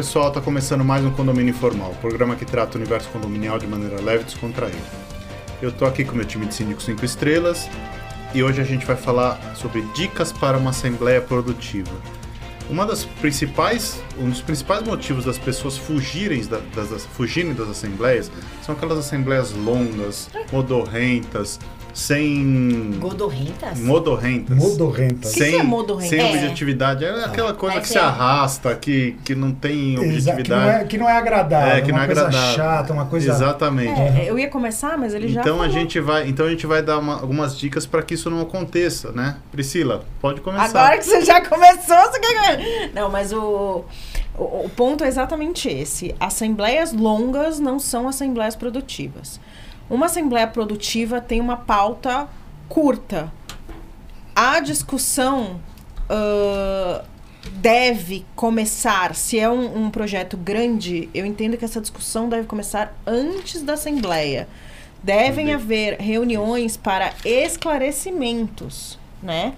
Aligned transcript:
Pessoal, 0.00 0.28
está 0.28 0.40
começando 0.40 0.82
mais 0.82 1.04
um 1.04 1.10
Condomínio 1.10 1.50
Informal, 1.50 1.94
programa 2.00 2.34
que 2.34 2.46
trata 2.46 2.78
o 2.78 2.80
universo 2.80 3.06
condominial 3.10 3.58
de 3.58 3.66
maneira 3.66 4.00
leve 4.00 4.22
e 4.22 4.24
descontraída. 4.24 4.78
Eu 5.60 5.68
estou 5.68 5.86
aqui 5.86 6.06
com 6.06 6.16
meu 6.16 6.24
time 6.24 6.46
de 6.46 6.54
síndicos 6.54 6.86
5 6.86 7.04
estrelas 7.04 7.68
e 8.32 8.42
hoje 8.42 8.62
a 8.62 8.64
gente 8.64 8.86
vai 8.86 8.96
falar 8.96 9.38
sobre 9.54 9.82
dicas 9.94 10.32
para 10.32 10.56
uma 10.56 10.70
assembleia 10.70 11.20
produtiva. 11.20 11.92
Uma 12.70 12.86
das 12.86 13.04
principais, 13.04 14.02
um 14.18 14.30
dos 14.30 14.40
principais 14.40 14.82
motivos 14.82 15.26
das 15.26 15.36
pessoas 15.36 15.76
fugirem 15.76 16.42
das, 16.46 16.88
das, 16.88 17.04
fugirem 17.04 17.52
das 17.52 17.68
assembleias 17.68 18.32
são 18.62 18.74
aquelas 18.74 18.96
assembleias 18.96 19.52
longas, 19.52 20.30
modorrentas, 20.50 21.60
sem. 21.92 22.96
Godorrentas? 22.98 23.78
Modorrentas. 23.80 24.56
Modorrentas. 24.56 25.30
Sem, 25.32 25.50
que 25.52 25.56
é 25.58 25.62
modorrenta? 25.62 26.08
sem 26.10 26.20
É. 26.20 26.30
objetividade. 26.30 27.04
É 27.04 27.24
aquela 27.24 27.54
coisa 27.54 27.76
É 27.76 27.80
que 27.80 27.86
que 27.86 27.92
se 27.92 27.98
é- 27.98 28.00
arrasta, 28.00 28.74
que, 28.76 29.16
que 29.24 29.34
não 29.34 29.52
tem 29.52 29.94
Exa- 29.94 30.00
que, 30.00 30.00
não 30.00 30.10
objetividade. 30.12 30.82
é, 30.82 30.84
que 30.84 30.98
não 30.98 31.08
é 31.08 31.16
agradável. 31.16 31.72
É, 31.76 31.80
que 31.80 31.90
uma 31.90 31.98
não 31.98 32.04
é 32.04 32.06
coisa 32.06 32.26
agradável. 32.26 32.54
chata, 32.56 32.92
uma 32.92 33.06
coisa. 33.06 33.30
Exatamente. 33.30 34.00
É, 34.00 34.24
eu 34.28 34.38
ia 34.38 34.48
começar, 34.48 34.96
mas 34.98 35.14
ele 35.14 35.28
já 35.28 35.40
Então 35.40 35.56
a 35.56 35.66
falou. 35.66 35.72
gente 35.72 36.00
vai, 36.00 36.28
então 36.28 36.46
a 36.46 36.50
gente 36.50 36.66
vai 36.66 36.82
dar 36.82 36.98
uma- 36.98 37.20
algumas 37.20 37.56
dicas 37.58 37.86
para 37.86 38.02
que 38.02 38.14
isso 38.14 38.30
não 38.30 38.40
aconteça, 38.40 39.12
né? 39.12 39.36
Priscila, 39.50 40.04
pode 40.20 40.40
começar. 40.40 40.64
Agora 40.66 40.98
que 40.98 41.04
você 41.04 41.24
já 41.24 41.40
começou, 41.46 41.96
você 41.96 42.18
quer... 42.20 42.90
Não, 42.94 43.10
mas 43.10 43.32
o, 43.32 43.84
o, 44.38 44.42
o 44.64 44.70
ponto 44.76 45.04
é 45.04 45.08
exatamente 45.08 45.68
esse. 45.68 46.14
Assembleias 46.20 46.92
longas 46.92 47.58
não 47.58 47.78
são 47.78 48.08
assembleias 48.08 48.54
produtivas. 48.56 49.40
Uma 49.90 50.06
assembleia 50.06 50.46
produtiva 50.46 51.20
tem 51.20 51.40
uma 51.40 51.56
pauta 51.56 52.28
curta. 52.68 53.32
A 54.34 54.60
discussão 54.60 55.60
ãh, 56.08 57.04
deve 57.54 58.24
começar, 58.36 59.14
se 59.14 59.38
é 59.38 59.50
um, 59.50 59.86
um 59.86 59.90
projeto 59.90 60.36
grande, 60.36 61.10
eu 61.12 61.26
entendo 61.26 61.56
que 61.56 61.64
essa 61.64 61.80
discussão 61.80 62.28
deve 62.28 62.46
começar 62.46 62.94
antes 63.06 63.62
da 63.62 63.74
assembleia. 63.74 64.48
Devem 65.02 65.46
Entendi. 65.46 65.52
haver 65.52 65.98
reuniões 65.98 66.76
para 66.76 67.12
esclarecimentos, 67.24 68.98
né? 69.22 69.54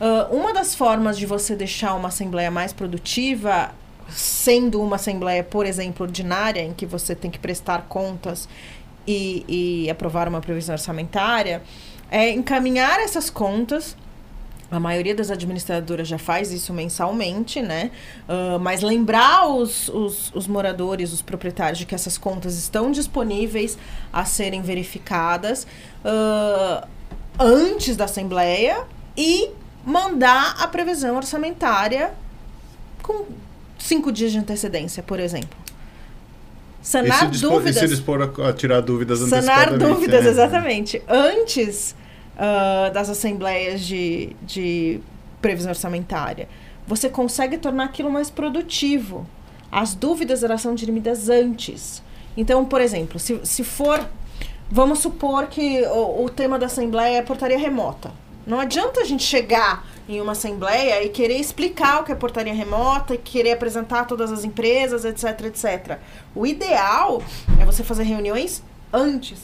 Ah, 0.00 0.28
uma 0.30 0.54
das 0.54 0.74
formas 0.74 1.18
de 1.18 1.26
você 1.26 1.54
deixar 1.54 1.94
uma 1.94 2.08
assembleia 2.08 2.50
mais 2.50 2.72
produtiva, 2.72 3.72
sendo 4.08 4.82
uma 4.82 4.96
assembleia, 4.96 5.44
por 5.44 5.66
exemplo, 5.66 6.06
ordinária, 6.06 6.62
em 6.62 6.72
que 6.72 6.86
você 6.86 7.14
tem 7.14 7.30
que 7.30 7.38
prestar 7.38 7.82
contas 7.88 8.48
e, 9.06 9.84
e 9.86 9.90
aprovar 9.90 10.28
uma 10.28 10.40
previsão 10.40 10.74
orçamentária, 10.74 11.62
é 12.10 12.30
encaminhar 12.30 13.00
essas 13.00 13.30
contas. 13.30 13.96
A 14.70 14.78
maioria 14.78 15.14
das 15.16 15.32
administradoras 15.32 16.06
já 16.06 16.18
faz 16.18 16.52
isso 16.52 16.72
mensalmente, 16.72 17.60
né? 17.60 17.90
Ah, 18.28 18.56
mas 18.60 18.82
lembrar 18.82 19.48
os, 19.48 19.88
os, 19.88 20.32
os 20.32 20.46
moradores, 20.46 21.12
os 21.12 21.22
proprietários, 21.22 21.78
de 21.78 21.86
que 21.86 21.94
essas 21.94 22.16
contas 22.16 22.56
estão 22.56 22.92
disponíveis 22.92 23.76
a 24.12 24.24
serem 24.24 24.62
verificadas 24.62 25.66
ah, 26.04 26.86
antes 27.38 27.96
da 27.96 28.04
Assembleia 28.04 28.84
e 29.16 29.50
mandar 29.84 30.56
a 30.60 30.68
previsão 30.68 31.16
orçamentária 31.16 32.12
com 33.02 33.24
cinco 33.78 34.12
dias 34.12 34.30
de 34.30 34.38
antecedência, 34.38 35.02
por 35.02 35.18
exemplo. 35.18 35.58
E 36.82 36.86
Sanar 36.86 37.18
se 37.20 37.26
dispor, 37.28 37.50
dúvidas. 37.50 37.76
E 37.76 37.80
se 37.80 37.88
dispor 37.88 38.22
a, 38.22 38.48
a 38.48 38.52
tirar 38.52 38.80
dúvidas 38.80 39.18
Sanar 39.20 39.76
dúvidas, 39.76 40.24
né? 40.24 40.30
exatamente. 40.30 41.02
Antes 41.08 41.94
ah, 42.38 42.90
das 42.92 43.10
assembleias 43.10 43.82
de, 43.82 44.34
de 44.42 45.00
previsão 45.42 45.70
orçamentária, 45.70 46.48
você 46.86 47.08
consegue 47.08 47.58
tornar 47.58 47.84
aquilo 47.84 48.10
mais 48.10 48.30
produtivo. 48.30 49.26
As 49.70 49.94
dúvidas 49.94 50.42
elas 50.42 50.60
são 50.60 50.74
dirimidas 50.74 51.28
antes. 51.28 52.02
Então, 52.36 52.64
por 52.64 52.80
exemplo, 52.80 53.18
se, 53.18 53.38
se 53.44 53.62
for. 53.62 54.04
Vamos 54.72 55.00
supor 55.00 55.48
que 55.48 55.82
o, 55.82 56.24
o 56.24 56.30
tema 56.30 56.56
da 56.58 56.66
assembleia 56.66 57.18
é 57.18 57.22
portaria 57.22 57.58
remota. 57.58 58.12
Não 58.50 58.58
adianta 58.58 59.00
a 59.00 59.04
gente 59.04 59.22
chegar 59.22 59.86
em 60.08 60.20
uma 60.20 60.32
assembleia 60.32 61.04
e 61.04 61.08
querer 61.08 61.36
explicar 61.36 62.00
o 62.00 62.04
que 62.04 62.10
é 62.10 62.16
portaria 62.16 62.52
remota 62.52 63.14
e 63.14 63.18
querer 63.18 63.52
apresentar 63.52 64.06
todas 64.06 64.32
as 64.32 64.42
empresas, 64.42 65.04
etc, 65.04 65.44
etc. 65.44 65.98
O 66.34 66.44
ideal 66.44 67.22
é 67.60 67.64
você 67.64 67.84
fazer 67.84 68.02
reuniões 68.02 68.60
antes. 68.92 69.38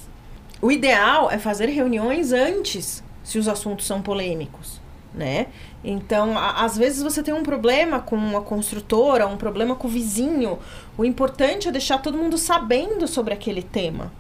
O 0.61 0.73
ideal 0.73 1.31
é 1.31 1.39
fazer 1.39 1.67
reuniões 1.67 2.33
antes, 2.33 3.01
se 3.23 3.39
os 3.39 3.47
assuntos 3.47 3.87
são 3.87 4.03
polêmicos, 4.03 4.81
né? 5.15 5.47
Então, 5.85 6.37
a- 6.37 6.65
às 6.65 6.77
vezes 6.77 7.01
você 7.01 7.23
tem 7.23 7.33
um 7.33 7.45
problema 7.45 8.01
com 8.01 8.17
uma 8.17 8.41
construtora, 8.41 9.29
um 9.29 9.37
problema 9.37 9.77
com 9.77 9.87
o 9.87 9.91
vizinho. 9.91 10.59
O 10.99 11.05
importante 11.05 11.69
é 11.69 11.71
deixar 11.71 11.99
todo 11.99 12.19
mundo 12.19 12.37
sabendo 12.37 13.07
sobre 13.07 13.33
aquele 13.33 13.63
tema, 13.63 14.11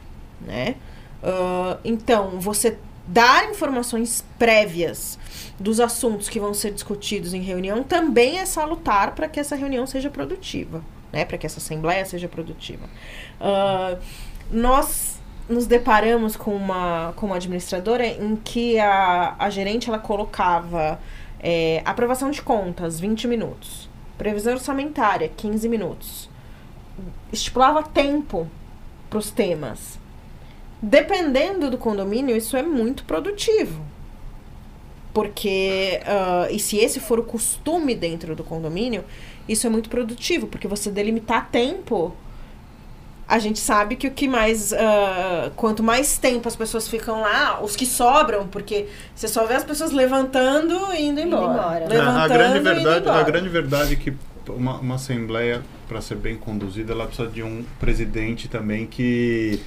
né? 0.40 0.76
Ah, 1.24 1.78
então, 1.84 2.38
você 2.38 2.78
dar 3.06 3.50
informações 3.50 4.24
prévias 4.38 5.18
dos 5.58 5.80
assuntos 5.80 6.28
que 6.28 6.40
vão 6.40 6.52
ser 6.52 6.72
discutidos 6.72 7.32
em 7.32 7.40
reunião 7.40 7.82
também 7.82 8.38
é 8.38 8.46
salutar 8.46 9.14
para 9.14 9.28
que 9.28 9.40
essa 9.40 9.54
reunião 9.54 9.86
seja 9.86 10.10
produtiva, 10.10 10.82
né? 11.12 11.24
Para 11.24 11.38
que 11.38 11.46
essa 11.46 11.58
assembleia 11.58 12.04
seja 12.04 12.28
produtiva. 12.28 12.86
Ah, 13.40 13.96
nós 14.50 15.18
nos 15.48 15.66
deparamos 15.66 16.36
com 16.36 16.54
uma, 16.54 17.12
com 17.16 17.26
uma 17.26 17.36
administradora 17.36 18.06
em 18.06 18.36
que 18.36 18.78
a, 18.78 19.36
a 19.38 19.48
gerente 19.48 19.88
ela 19.88 19.98
colocava 19.98 20.98
é, 21.40 21.82
aprovação 21.84 22.30
de 22.30 22.42
contas 22.42 22.98
20 22.98 23.28
minutos, 23.28 23.88
previsão 24.18 24.54
orçamentária 24.54 25.28
15 25.28 25.68
minutos, 25.68 26.28
estipulava 27.32 27.82
tempo 27.82 28.48
para 29.08 29.18
os 29.18 29.30
temas. 29.30 29.98
Dependendo 30.86 31.68
do 31.68 31.76
condomínio, 31.76 32.36
isso 32.36 32.56
é 32.56 32.62
muito 32.62 33.02
produtivo. 33.02 33.84
Porque, 35.12 36.00
ah, 36.06 36.46
e 36.48 36.60
se 36.60 36.76
esse 36.76 37.00
for 37.00 37.18
o 37.18 37.24
costume 37.24 37.92
dentro 37.92 38.36
do 38.36 38.44
condomínio, 38.44 39.02
isso 39.48 39.66
é 39.66 39.70
muito 39.70 39.90
produtivo, 39.90 40.46
porque 40.46 40.68
você 40.68 40.88
delimitar 40.88 41.48
tempo, 41.50 42.14
a 43.26 43.40
gente 43.40 43.58
sabe 43.58 43.96
que 43.96 44.06
o 44.06 44.12
que 44.12 44.28
mais. 44.28 44.72
ah, 44.72 45.50
quanto 45.56 45.82
mais 45.82 46.18
tempo 46.18 46.46
as 46.46 46.54
pessoas 46.54 46.86
ficam 46.86 47.20
lá, 47.20 47.60
os 47.60 47.74
que 47.74 47.84
sobram, 47.84 48.46
porque 48.46 48.86
você 49.12 49.26
só 49.26 49.44
vê 49.44 49.54
as 49.54 49.64
pessoas 49.64 49.90
levantando 49.90 50.78
e 50.94 51.06
indo 51.06 51.18
embora. 51.18 51.52
embora. 51.52 51.84
É, 51.84 51.88
Levantando 51.88 52.20
a 52.20 52.28
grande 52.28 52.54
e 52.54 52.60
indo 52.60 52.74
verdade, 52.74 53.00
embora. 53.00 53.20
a 53.20 53.24
grande 53.24 53.48
verdade 53.48 53.92
é 53.94 53.96
que 53.96 54.14
uma, 54.48 54.78
uma 54.78 54.94
assembleia 54.96 55.62
para 55.88 56.00
ser 56.00 56.16
bem 56.16 56.36
conduzida, 56.36 56.92
ela 56.92 57.06
precisa 57.06 57.28
de 57.28 57.42
um 57.42 57.64
presidente 57.80 58.48
também 58.48 58.86
que 58.86 59.60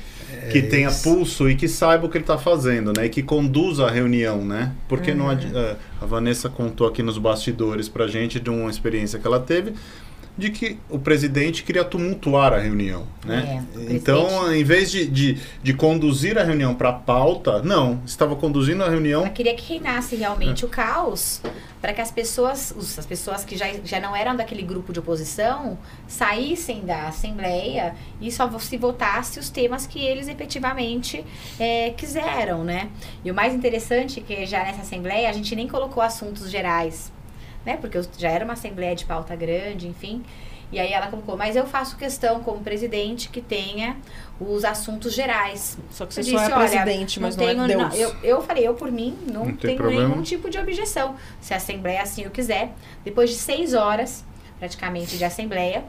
que 0.51 0.61
tenha 0.61 0.89
isso. 0.89 1.03
pulso 1.03 1.49
e 1.49 1.55
que 1.55 1.67
saiba 1.67 2.05
o 2.05 2.09
que 2.09 2.17
ele 2.17 2.23
está 2.23 2.37
fazendo, 2.37 2.93
né? 2.95 3.05
E 3.07 3.09
que 3.09 3.23
conduza 3.23 3.87
a 3.87 3.89
reunião, 3.91 4.45
né? 4.45 4.73
Porque 4.87 5.11
não 5.13 5.25
Uhum. 5.25 5.31
adi- 5.31 5.51
é, 5.55 5.75
a 5.99 6.05
Vanessa 6.05 6.47
contou 6.49 6.85
aqui 6.87 7.01
nos 7.01 7.17
bastidores 7.17 7.89
pra 7.89 8.05
gente 8.07 8.39
de 8.39 8.49
uma 8.49 8.69
experiência 8.69 9.17
que 9.17 9.25
ela 9.25 9.39
teve 9.39 9.73
de 10.37 10.49
que 10.49 10.79
o 10.89 10.97
presidente 10.97 11.63
queria 11.63 11.83
tumultuar 11.83 12.53
a 12.53 12.59
reunião, 12.59 13.05
né? 13.25 13.65
É, 13.75 13.93
então, 13.93 14.25
presidente- 14.25 14.53
em 14.53 14.63
vez 14.63 14.89
de, 14.89 15.05
de, 15.05 15.37
de 15.61 15.73
conduzir 15.73 16.37
a 16.37 16.43
reunião 16.43 16.73
para 16.73 16.93
pauta, 16.93 17.61
não, 17.61 18.01
estava 18.05 18.35
conduzindo 18.35 18.83
a 18.83 18.89
reunião 18.89 19.25
Eu 19.25 19.31
queria 19.31 19.53
que 19.55 19.73
reinasse 19.73 20.15
realmente 20.15 20.63
o 20.63 20.69
caos 20.69 21.41
para 21.81 21.93
que 21.93 22.01
as 22.01 22.11
pessoas, 22.11 22.73
as 22.97 23.05
pessoas 23.05 23.45
que 23.45 23.55
já, 23.57 23.67
já 23.85 23.99
não 24.01 24.13
eram 24.15 24.35
daquele 24.35 24.61
grupo 24.61 24.91
de 24.91 24.99
oposição, 24.99 25.77
saíssem 26.07 26.81
da 26.85 27.07
Assembleia 27.07 27.95
e 28.19 28.31
só 28.31 28.49
se 28.59 28.77
votasse 28.77 29.39
os 29.39 29.49
temas 29.49 29.87
que 29.87 29.99
eles 29.99 30.27
efetivamente 30.27 31.23
é, 31.59 31.91
quiseram, 31.91 32.63
né? 32.63 32.89
E 33.23 33.31
o 33.31 33.33
mais 33.33 33.53
interessante 33.53 34.19
é 34.19 34.23
que 34.23 34.45
já 34.45 34.63
nessa 34.63 34.81
Assembleia 34.81 35.29
a 35.29 35.33
gente 35.33 35.55
nem 35.55 35.67
colocou 35.67 36.01
assuntos 36.03 36.49
gerais, 36.49 37.11
né? 37.65 37.77
Porque 37.77 37.97
eu- 37.97 38.05
já 38.17 38.29
era 38.29 38.43
uma 38.43 38.53
Assembleia 38.53 38.95
de 38.95 39.05
pauta 39.05 39.35
grande, 39.35 39.87
enfim. 39.87 40.23
E 40.71 40.79
aí 40.79 40.93
ela 40.93 41.07
colocou, 41.07 41.35
mas 41.35 41.55
eu 41.55 41.65
faço 41.65 41.97
questão 41.97 42.41
como 42.41 42.59
presidente 42.59 43.29
que 43.29 43.41
tenha 43.41 43.97
os 44.39 44.63
assuntos 44.63 45.13
gerais. 45.15 45.79
Só 45.89 46.05
que 46.05 46.13
você 46.13 46.19
Eu 46.19 46.23
só 46.25 46.29
é 46.29 46.33
disse, 46.41 46.51
olha, 46.53 46.69
presidente, 46.69 47.19
mas 47.19 47.35
não, 47.35 47.43
tenho, 47.45 47.63
é 47.63 47.67
Deus. 47.67 47.81
não- 47.81 47.91
eu, 47.95 48.15
eu 48.21 48.41
falei, 48.43 48.67
eu 48.67 48.75
por 48.75 48.91
mim, 48.91 49.17
não, 49.25 49.45
Não 49.45 49.55
tem 49.55 49.55
tenho 49.57 49.77
problema. 49.77 50.07
nenhum 50.09 50.21
tipo 50.21 50.47
de 50.47 50.59
objeção. 50.59 51.15
Se 51.41 51.55
a 51.55 51.57
Assembleia 51.57 52.03
assim 52.03 52.25
o 52.27 52.29
quiser. 52.29 52.71
Depois 53.03 53.31
de 53.31 53.35
seis 53.37 53.73
horas, 53.73 54.23
praticamente, 54.59 55.17
de 55.17 55.25
Assembleia, 55.25 55.83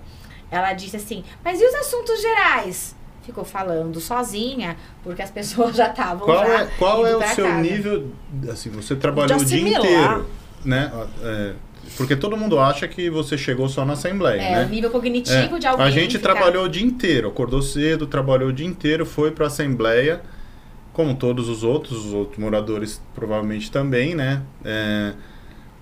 ela 0.50 0.72
disse 0.72 0.96
assim, 0.96 1.24
mas 1.44 1.60
e 1.60 1.64
os 1.66 1.74
assuntos 1.74 2.18
gerais? 2.22 2.96
Ficou 3.22 3.44
falando 3.44 4.00
sozinha, 4.00 4.78
porque 5.02 5.20
as 5.20 5.30
pessoas 5.30 5.76
já 5.76 5.90
estavam 5.90 6.24
Qual 6.26 6.38
já 6.46 6.60
é, 6.62 6.66
qual 6.78 7.06
é 7.06 7.14
o 7.16 7.22
seu 7.34 7.44
casa. 7.46 7.60
nível, 7.60 8.10
assim, 8.50 8.70
você 8.70 8.96
trabalhou 8.96 9.38
o 9.38 9.44
dia 9.44 9.60
inteiro, 9.60 10.26
né? 10.64 10.90
É, 11.22 11.52
porque 11.96 12.14
todo 12.14 12.36
mundo 12.36 12.58
acha 12.58 12.86
que 12.86 13.08
você 13.10 13.36
chegou 13.38 13.68
só 13.68 13.84
na 13.84 13.94
Assembleia, 13.94 14.40
É, 14.40 14.50
né? 14.56 14.68
nível 14.70 14.90
cognitivo 14.90 15.56
É, 15.56 15.58
de 15.58 15.66
alguém. 15.66 15.86
A 15.86 15.90
gente 15.90 16.18
ficar- 16.18 16.34
trabalhou 16.34 16.64
o 16.64 16.68
dia 16.68 16.84
inteiro, 16.84 17.28
acordou 17.28 17.62
cedo, 17.62 18.06
trabalhou 18.06 18.50
o 18.50 18.52
dia 18.52 18.66
inteiro, 18.66 19.04
foi 19.06 19.30
para 19.30 19.46
a 19.46 19.48
Assembleia, 19.48 20.20
como 20.92 21.14
todos 21.14 21.48
os 21.48 21.62
outros, 21.64 22.04
os 22.06 22.12
outros 22.12 22.38
moradores 22.38 23.00
provavelmente 23.14 23.70
também, 23.70 24.14
né? 24.14 24.42
É, 24.64 25.12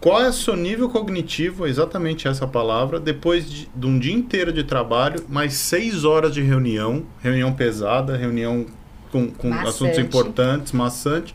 qual 0.00 0.22
é 0.22 0.28
o 0.28 0.32
seu 0.32 0.54
nível 0.54 0.88
cognitivo, 0.88 1.66
exatamente 1.66 2.28
essa 2.28 2.46
palavra, 2.46 3.00
depois 3.00 3.50
de, 3.50 3.68
de 3.74 3.86
um 3.86 3.98
dia 3.98 4.14
inteiro 4.14 4.52
de 4.52 4.62
trabalho, 4.62 5.24
mais 5.28 5.54
seis 5.54 6.04
horas 6.04 6.32
de 6.32 6.40
reunião, 6.40 7.02
reunião 7.20 7.52
pesada, 7.52 8.16
reunião 8.16 8.64
com, 9.10 9.28
com 9.28 9.52
assuntos 9.52 9.98
importantes, 9.98 10.70
maçante. 10.72 11.34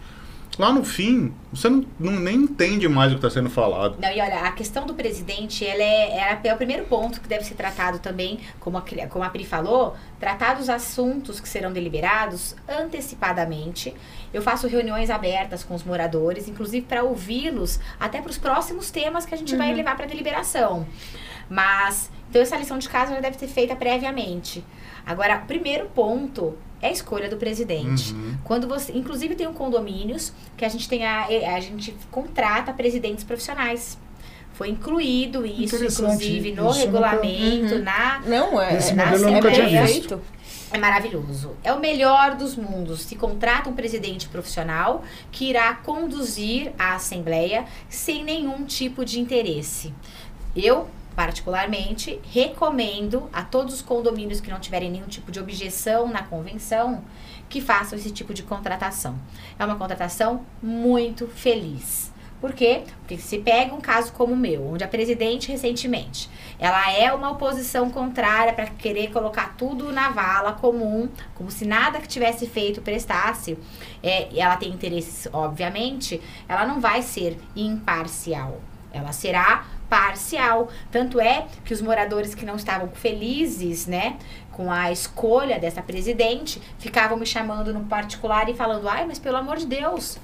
Lá 0.59 0.71
no 0.71 0.83
fim, 0.83 1.33
você 1.51 1.67
não, 1.67 1.83
não- 1.99 2.11
nem 2.19 2.35
entende 2.35 2.87
mais 2.87 3.11
o 3.11 3.15
que 3.15 3.25
está 3.25 3.29
sendo 3.29 3.49
falado. 3.49 3.95
Não, 3.99 4.09
e 4.09 4.21
olha, 4.21 4.41
a 4.41 4.51
questão 4.51 4.85
do 4.85 4.93
presidente, 4.93 5.65
ela 5.65 5.81
é, 5.81 6.17
ela 6.17 6.39
é 6.43 6.53
o 6.53 6.57
primeiro 6.57 6.85
ponto 6.85 7.19
que 7.19 7.27
deve 7.27 7.43
ser 7.43 7.55
tratado 7.55 7.97
também, 7.97 8.39
como 8.59 8.77
a, 8.77 8.83
como 9.09 9.23
a 9.25 9.29
Pri 9.29 9.45
falou, 9.45 9.95
tratar 10.19 10.53
dos 10.53 10.69
assuntos 10.69 11.39
que 11.39 11.49
serão 11.49 11.73
deliberados 11.73 12.55
antecipadamente. 12.69 13.95
Eu 14.31 14.41
faço 14.43 14.67
reuniões 14.67 15.09
abertas 15.09 15.63
com 15.63 15.73
os 15.73 15.83
moradores, 15.83 16.47
inclusive 16.47 16.85
para 16.85 17.03
ouvi-los, 17.03 17.79
até 17.99 18.21
para 18.21 18.29
os 18.29 18.37
próximos 18.37 18.91
temas 18.91 19.25
que 19.25 19.33
a 19.33 19.37
gente 19.37 19.55
vai 19.55 19.73
levar 19.73 19.95
para 19.97 20.05
deliberação. 20.05 20.85
Mas, 21.49 22.11
então 22.29 22.41
essa 22.41 22.55
lição 22.57 22.77
de 22.77 22.87
casa 22.89 23.13
já 23.13 23.19
deve 23.21 23.37
ser 23.37 23.47
feita 23.47 23.75
previamente. 23.75 24.63
Agora, 25.05 25.41
o 25.43 25.45
primeiro 25.45 25.87
ponto 25.89 26.55
é 26.81 26.89
a 26.89 26.91
escolha 26.91 27.29
do 27.29 27.37
presidente. 27.37 28.13
Uhum. 28.13 28.37
Quando 28.43 28.67
você, 28.67 28.91
inclusive 28.91 29.35
tem 29.35 29.47
um 29.47 29.53
condomínios 29.53 30.33
que 30.57 30.65
a 30.65 30.69
gente 30.69 30.87
tem 30.89 31.05
a, 31.05 31.25
a 31.55 31.59
gente 31.59 31.95
contrata 32.11 32.73
presidentes 32.73 33.23
profissionais. 33.23 33.97
Foi 34.53 34.69
incluído 34.69 35.45
isso, 35.45 35.83
inclusive, 35.83 36.51
no 36.51 36.69
isso 36.69 36.79
regulamento, 36.79 37.79
na 37.79 38.19
Não, 38.19 38.61
é, 38.61 38.77
Esse 38.77 38.91
é, 38.91 38.95
modelo 38.95 39.23
eu 39.23 39.29
é 39.29 39.31
nunca 39.31 39.51
tinha 39.51 39.67
perfeito. 39.67 40.21
é 40.71 40.77
maravilhoso. 40.77 41.55
É 41.63 41.73
o 41.73 41.79
melhor 41.79 42.35
dos 42.35 42.55
mundos. 42.55 43.01
Se 43.01 43.15
contrata 43.15 43.67
um 43.67 43.73
presidente 43.73 44.27
profissional 44.27 45.03
que 45.31 45.49
irá 45.49 45.73
conduzir 45.73 46.71
a 46.77 46.95
assembleia 46.95 47.65
sem 47.89 48.23
nenhum 48.23 48.63
tipo 48.63 49.03
de 49.03 49.19
interesse. 49.19 49.91
Eu, 50.55 50.87
particularmente, 51.15 52.19
recomendo 52.23 53.29
a 53.31 53.43
todos 53.43 53.75
os 53.75 53.81
condomínios 53.81 54.41
que 54.41 54.49
não 54.49 54.59
tiverem 54.59 54.91
nenhum 54.91 55.07
tipo 55.07 55.31
de 55.31 55.39
objeção 55.39 56.07
na 56.07 56.23
convenção 56.23 57.03
que 57.49 57.61
façam 57.61 57.97
esse 57.97 58.11
tipo 58.11 58.33
de 58.33 58.43
contratação. 58.43 59.17
É 59.57 59.65
uma 59.65 59.75
contratação 59.75 60.45
muito 60.61 61.27
feliz. 61.27 62.13
Por 62.43 62.51
quê? 62.51 62.83
Porque 62.99 63.17
se 63.17 63.37
pega 63.37 63.73
um 63.73 63.79
caso 63.79 64.11
como 64.11 64.33
o 64.33 64.35
meu, 64.35 64.67
onde 64.67 64.83
a 64.83 64.87
presidente 64.87 65.49
recentemente, 65.49 66.29
ela 66.59 66.91
é 66.91 67.13
uma 67.13 67.31
oposição 67.31 67.89
contrária 67.89 68.51
para 68.51 68.65
querer 68.67 69.11
colocar 69.11 69.55
tudo 69.55 69.93
na 69.93 70.09
vala 70.09 70.51
comum, 70.51 71.07
como 71.35 71.49
se 71.49 71.63
nada 71.63 72.01
que 72.01 72.07
tivesse 72.07 72.45
feito 72.45 72.81
prestasse, 72.81 73.57
é, 74.03 74.27
e 74.29 74.41
ela 74.41 74.57
tem 74.57 74.69
interesses, 74.73 75.25
obviamente, 75.31 76.21
ela 76.45 76.65
não 76.65 76.81
vai 76.81 77.01
ser 77.01 77.39
imparcial. 77.55 78.59
Ela 78.91 79.13
será 79.13 79.65
parcial. 79.89 80.69
Tanto 80.91 81.19
é 81.19 81.45
que 81.65 81.73
os 81.73 81.81
moradores 81.81 82.33
que 82.35 82.45
não 82.45 82.55
estavam 82.55 82.89
felizes, 82.89 83.85
né, 83.87 84.17
com 84.51 84.71
a 84.71 84.91
escolha 84.91 85.59
dessa 85.59 85.81
presidente, 85.81 86.61
ficavam 86.79 87.17
me 87.17 87.25
chamando 87.25 87.73
no 87.73 87.85
particular 87.85 88.49
e 88.49 88.53
falando: 88.53 88.87
ai, 88.87 89.05
mas 89.05 89.19
pelo 89.19 89.37
amor 89.37 89.57
de 89.57 89.65
Deus, 89.65 90.17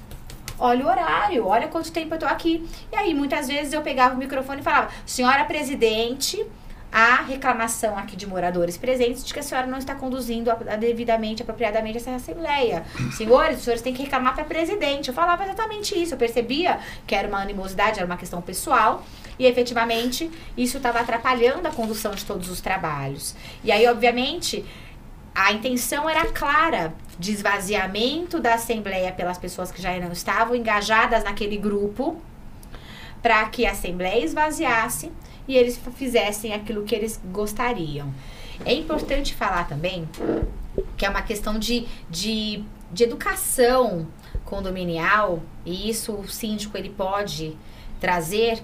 olha 0.58 0.84
o 0.84 0.88
horário, 0.88 1.46
olha 1.46 1.68
quanto 1.68 1.90
tempo 1.92 2.14
eu 2.14 2.18
tô 2.18 2.26
aqui. 2.26 2.68
E 2.92 2.96
aí, 2.96 3.14
muitas 3.14 3.48
vezes, 3.48 3.72
eu 3.72 3.82
pegava 3.82 4.14
o 4.14 4.18
microfone 4.18 4.60
e 4.60 4.64
falava: 4.64 4.88
senhora 5.06 5.44
presidente. 5.44 6.44
Há 6.92 7.22
reclamação 7.22 7.96
aqui 7.96 8.16
de 8.16 8.26
moradores 8.26 8.76
presentes 8.76 9.24
de 9.24 9.32
que 9.32 9.38
a 9.38 9.44
senhora 9.44 9.64
não 9.64 9.78
está 9.78 9.94
conduzindo 9.94 10.50
a- 10.50 10.54
a 10.54 10.74
devidamente, 10.74 11.40
apropriadamente 11.40 11.98
essa 11.98 12.10
assembleia. 12.16 12.82
Senhores, 13.16 13.58
os 13.58 13.62
senhores 13.62 13.80
têm 13.80 13.94
que 13.94 14.02
reclamar 14.02 14.34
para 14.34 14.42
presidente. 14.42 15.06
Eu 15.06 15.14
falava 15.14 15.44
exatamente 15.44 15.94
isso. 15.96 16.14
Eu 16.14 16.18
percebia 16.18 16.80
que 17.06 17.14
era 17.14 17.28
uma 17.28 17.40
animosidade, 17.40 17.98
era 18.00 18.06
uma 18.06 18.16
questão 18.16 18.42
pessoal. 18.42 19.04
E 19.40 19.46
efetivamente 19.46 20.30
isso 20.54 20.76
estava 20.76 21.00
atrapalhando 21.00 21.66
a 21.66 21.70
condução 21.70 22.14
de 22.14 22.26
todos 22.26 22.50
os 22.50 22.60
trabalhos. 22.60 23.34
E 23.64 23.72
aí, 23.72 23.86
obviamente, 23.88 24.62
a 25.34 25.50
intenção 25.50 26.06
era 26.06 26.26
clara 26.26 26.92
de 27.18 27.32
esvaziamento 27.32 28.38
da 28.38 28.56
Assembleia 28.56 29.10
pelas 29.12 29.38
pessoas 29.38 29.72
que 29.72 29.80
já 29.80 29.98
não 29.98 30.12
estavam 30.12 30.54
engajadas 30.54 31.24
naquele 31.24 31.56
grupo, 31.56 32.20
para 33.22 33.42
que 33.46 33.64
a 33.64 33.70
Assembleia 33.70 34.22
esvaziasse 34.22 35.10
e 35.48 35.56
eles 35.56 35.80
fizessem 35.96 36.52
aquilo 36.52 36.84
que 36.84 36.94
eles 36.94 37.18
gostariam. 37.32 38.12
É 38.66 38.74
importante 38.74 39.34
falar 39.34 39.66
também 39.66 40.06
que 40.98 41.06
é 41.06 41.08
uma 41.08 41.22
questão 41.22 41.58
de, 41.58 41.86
de, 42.10 42.62
de 42.92 43.04
educação 43.04 44.06
condominial, 44.44 45.40
e 45.64 45.88
isso 45.88 46.12
o 46.12 46.28
síndico 46.28 46.76
ele 46.76 46.90
pode 46.90 47.56
trazer 47.98 48.62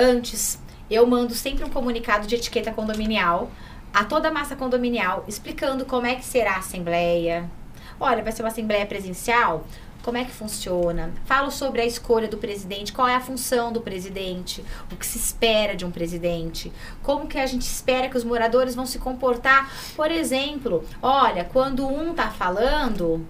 antes. 0.00 0.58
Eu 0.90 1.06
mando 1.06 1.34
sempre 1.34 1.62
um 1.62 1.68
comunicado 1.68 2.26
de 2.26 2.34
etiqueta 2.34 2.72
condominial 2.72 3.50
a 3.92 4.04
toda 4.04 4.28
a 4.28 4.32
massa 4.32 4.56
condominial, 4.56 5.24
explicando 5.28 5.84
como 5.84 6.06
é 6.06 6.14
que 6.14 6.24
será 6.24 6.54
a 6.54 6.58
assembleia. 6.58 7.50
Olha, 7.98 8.22
vai 8.22 8.32
ser 8.32 8.42
uma 8.42 8.48
assembleia 8.48 8.86
presencial? 8.86 9.66
Como 10.02 10.16
é 10.16 10.24
que 10.24 10.30
funciona? 10.30 11.12
Falo 11.26 11.50
sobre 11.50 11.82
a 11.82 11.84
escolha 11.84 12.26
do 12.26 12.38
presidente, 12.38 12.92
qual 12.92 13.06
é 13.06 13.14
a 13.14 13.20
função 13.20 13.70
do 13.70 13.82
presidente, 13.82 14.64
o 14.90 14.96
que 14.96 15.04
se 15.04 15.18
espera 15.18 15.76
de 15.76 15.84
um 15.84 15.90
presidente, 15.90 16.72
como 17.02 17.26
que 17.26 17.38
a 17.38 17.44
gente 17.44 17.62
espera 17.62 18.08
que 18.08 18.16
os 18.16 18.24
moradores 18.24 18.74
vão 18.74 18.86
se 18.86 18.98
comportar. 18.98 19.70
Por 19.94 20.10
exemplo, 20.10 20.82
olha, 21.02 21.44
quando 21.44 21.86
um 21.86 22.14
tá 22.14 22.30
falando, 22.30 23.26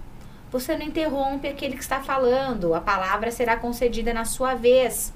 você 0.49 0.77
não 0.77 0.85
interrompe 0.85 1.47
aquele 1.47 1.75
que 1.75 1.83
está 1.83 1.99
falando, 1.99 2.73
a 2.73 2.79
palavra 2.79 3.31
será 3.31 3.57
concedida 3.57 4.13
na 4.13 4.23
sua 4.23 4.53
vez. 4.55 5.11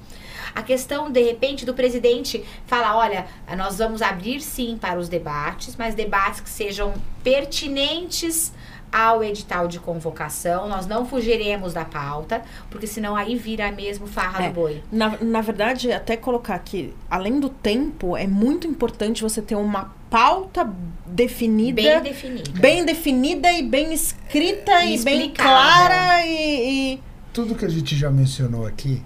A 0.56 0.63
questão, 0.63 1.12
de 1.12 1.22
repente, 1.22 1.66
do 1.66 1.74
presidente 1.74 2.44
falar: 2.66 2.96
olha, 2.98 3.25
nós 3.57 3.78
vamos 3.78 4.02
abrir 4.02 4.40
sim 4.42 4.78
para 4.80 4.98
os 4.98 5.10
debates, 5.10 5.75
mas 5.75 5.94
debates 5.94 6.40
que 6.40 6.50
sejam 6.50 6.94
pertinentes 7.24 8.54
ao 8.92 9.21
edital 9.21 9.68
de 9.68 9.80
convocação. 9.80 10.69
Nós 10.69 10.88
não 10.88 11.06
fugiremos 11.06 11.74
da 11.74 11.83
pauta, 11.83 12.42
porque 12.69 12.88
senão 12.88 13.14
aí 13.16 13.35
vira 13.35 13.69
mesmo 13.71 14.07
farra 14.07 14.45
É. 14.45 14.47
do 14.47 14.54
boi. 14.54 14.81
Na, 14.90 15.18
na 15.19 15.42
verdade, 15.42 15.92
até 15.92 16.16
colocar 16.16 16.56
aqui, 16.56 16.94
além 17.09 17.40
do 17.40 17.50
tempo, 17.50 18.16
é 18.16 18.26
muito 18.26 18.66
importante 18.68 19.21
você 19.21 19.42
ter 19.42 19.56
uma 19.56 19.94
pauta 20.09 20.71
definida, 21.06 21.81
Bem 21.81 22.02
definida. 22.02 22.52
bem 22.59 22.85
definida 22.85 23.52
e 23.52 23.64
bem 23.64 23.92
escrita 23.94 24.85
E 24.85 24.95
e, 24.95 25.04
bem 25.04 25.30
clara 25.31 26.26
e, 26.26 26.94
e- 26.94 27.00
Tudo 27.33 27.54
que 27.56 27.66
a 27.66 27.69
gente 27.69 27.95
já 27.97 28.09
mencionou 28.09 28.66
aqui 28.66 29.04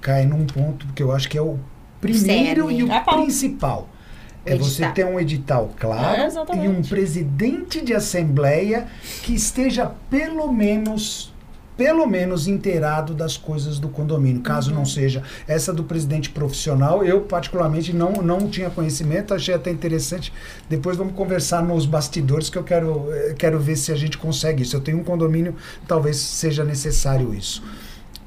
cai 0.00 0.24
num 0.26 0.46
ponto 0.46 0.86
que 0.94 1.02
eu 1.02 1.12
acho 1.12 1.28
que 1.28 1.36
é 1.38 1.42
o 1.42 1.58
primeiro 2.00 2.66
Cerne. 2.66 2.78
e 2.80 2.84
o 2.84 2.92
É 2.92 3.00
principal. 3.00 3.88
É 4.44 4.56
você 4.56 4.88
ter 4.92 5.04
um 5.04 5.20
edital 5.20 5.70
claro 5.78 6.22
É, 6.22 6.64
e 6.64 6.68
um 6.68 6.80
presidente 6.82 7.82
de 7.84 7.92
assembleia 7.94 8.86
que 9.22 9.34
esteja 9.34 9.92
pelo 10.08 10.50
menos 10.50 11.30
pelo 11.76 12.06
menos 12.06 12.46
inteirado 12.46 13.14
das 13.14 13.38
coisas 13.38 13.78
do 13.78 13.88
condomínio, 13.88 14.42
caso 14.42 14.70
Uhum. 14.70 14.76
não 14.78 14.84
seja 14.84 15.22
essa 15.48 15.72
do 15.72 15.82
presidente 15.82 16.28
profissional, 16.28 17.02
eu 17.02 17.22
particularmente 17.22 17.90
não, 17.94 18.12
não 18.12 18.48
tinha 18.50 18.68
conhecimento, 18.68 19.32
achei 19.32 19.54
até 19.54 19.70
interessante. 19.70 20.30
Depois 20.68 20.98
vamos 20.98 21.14
conversar 21.14 21.62
nos 21.62 21.86
bastidores 21.86 22.50
que 22.50 22.58
eu 22.58 22.64
quero, 22.64 23.06
eh, 23.10 23.34
quero 23.38 23.58
ver 23.58 23.76
se 23.76 23.90
a 23.92 23.96
gente 23.96 24.18
consegue 24.18 24.62
isso. 24.62 24.76
Eu 24.76 24.82
tenho 24.82 24.98
um 24.98 25.04
condomínio, 25.04 25.54
talvez 25.88 26.18
seja 26.18 26.64
necessário 26.64 27.32
isso. 27.32 27.62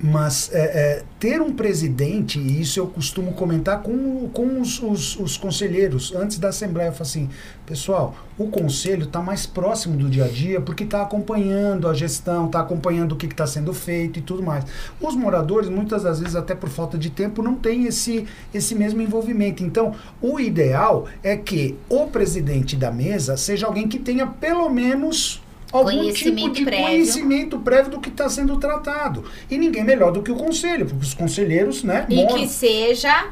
Mas 0.06 0.50
é, 0.52 0.60
é, 0.60 1.04
ter 1.18 1.42
um 1.42 1.54
presidente, 1.54 2.38
e 2.38 2.60
isso 2.60 2.78
eu 2.78 2.88
costumo 2.88 3.32
comentar 3.32 3.82
com, 3.82 4.28
com 4.34 4.60
os, 4.60 4.84
os, 4.84 5.18
os 5.18 5.38
conselheiros 5.38 6.14
antes 6.14 6.38
da 6.38 6.50
Assembleia, 6.50 6.90
eu 6.90 6.92
falo 6.92 7.04
assim, 7.04 7.30
pessoal, 7.66 8.14
o 8.38 8.48
conselho 8.50 9.06
está 9.06 9.22
mais 9.22 9.46
próximo 9.46 9.96
do 9.96 10.10
dia 10.10 10.26
a 10.26 10.28
dia 10.28 10.60
porque 10.60 10.84
está 10.84 11.02
acompanhando 11.02 11.88
a 11.88 11.94
gestão, 11.94 12.48
está 12.48 12.60
acompanhando 12.60 13.14
o 13.14 13.16
que 13.16 13.28
está 13.28 13.48
sendo 13.48 13.74
feito 13.74 14.20
e 14.20 14.22
tudo 14.22 14.44
mais. 14.44 14.66
Os 15.00 15.16
moradores, 15.16 15.70
muitas 15.70 16.04
das 16.04 16.20
vezes, 16.20 16.36
até 16.36 16.54
por 16.54 16.68
falta 16.68 16.98
de 16.98 17.10
tempo, 17.10 17.42
não 17.42 17.56
têm 17.56 17.86
esse, 17.86 18.26
esse 18.54 18.76
mesmo 18.76 19.02
envolvimento. 19.02 19.64
Então, 19.64 19.96
o 20.22 20.38
ideal 20.38 21.08
é 21.24 21.38
que 21.38 21.78
o 21.88 22.08
presidente 22.08 22.76
da 22.76 22.92
mesa 22.92 23.38
seja 23.38 23.68
alguém 23.68 23.88
que 23.88 24.00
tenha 24.00 24.28
pelo 24.28 24.68
menos 24.70 25.43
algum 25.78 26.12
tipo 26.14 26.50
de 26.52 26.64
prévio. 26.64 26.86
conhecimento 26.86 27.60
prévio 27.60 27.92
do 27.92 28.00
que 28.00 28.10
está 28.10 28.30
sendo 28.30 28.58
tratado. 28.58 29.24
E 29.50 29.58
ninguém 29.58 29.84
melhor 29.84 30.12
do 30.12 30.22
que 30.22 30.32
o 30.32 30.36
conselho, 30.36 30.86
porque 30.86 31.04
os 31.06 31.14
conselheiros, 31.14 31.84
né? 31.84 32.06
E 32.10 32.16
moram- 32.16 32.36
que 32.38 32.48
seja 32.48 33.30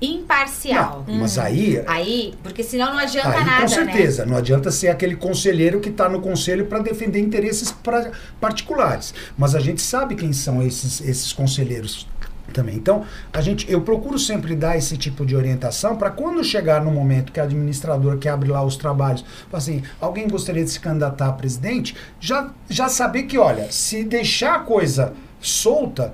imparcial. 0.00 1.04
Não, 1.08 1.14
mas 1.20 1.38
aí, 1.38 1.82
Aí, 1.86 2.34
porque 2.42 2.62
senão 2.62 2.92
não 2.92 2.98
adianta 2.98 3.28
aí 3.30 3.44
nada, 3.44 3.54
com 3.56 3.60
né? 3.62 3.68
certeza, 3.68 4.26
não 4.26 4.36
adianta 4.36 4.70
ser 4.70 4.88
aquele 4.88 5.16
conselheiro 5.16 5.80
que 5.80 5.88
está 5.88 6.08
no 6.08 6.20
conselho 6.20 6.66
para 6.66 6.80
defender 6.80 7.20
interesses 7.20 7.70
pra- 7.72 8.10
particulares. 8.40 9.14
Mas 9.38 9.54
a 9.54 9.60
gente 9.60 9.80
sabe 9.80 10.14
quem 10.14 10.32
são 10.32 10.62
esses, 10.62 11.00
esses 11.00 11.32
conselheiros 11.32 12.06
também. 12.52 12.76
Então, 12.76 13.04
a 13.32 13.40
gente, 13.40 13.70
eu 13.70 13.80
procuro 13.80 14.18
sempre 14.18 14.54
dar 14.54 14.76
esse 14.76 14.96
tipo 14.96 15.24
de 15.24 15.34
orientação 15.34 15.96
para 15.96 16.10
quando 16.10 16.42
chegar 16.44 16.82
no 16.82 16.90
momento 16.90 17.32
que 17.32 17.40
a 17.40 17.44
administradora 17.44 18.16
que 18.16 18.28
abre 18.28 18.50
lá 18.50 18.64
os 18.64 18.76
trabalhos, 18.76 19.24
assim, 19.52 19.82
alguém 20.00 20.28
gostaria 20.28 20.64
de 20.64 20.70
se 20.70 20.80
candidatar 20.80 21.28
a 21.28 21.32
presidente, 21.32 21.96
já, 22.20 22.50
já 22.68 22.88
saber 22.88 23.24
que, 23.24 23.38
olha, 23.38 23.70
se 23.70 24.04
deixar 24.04 24.56
a 24.56 24.60
coisa 24.60 25.12
solta, 25.40 26.12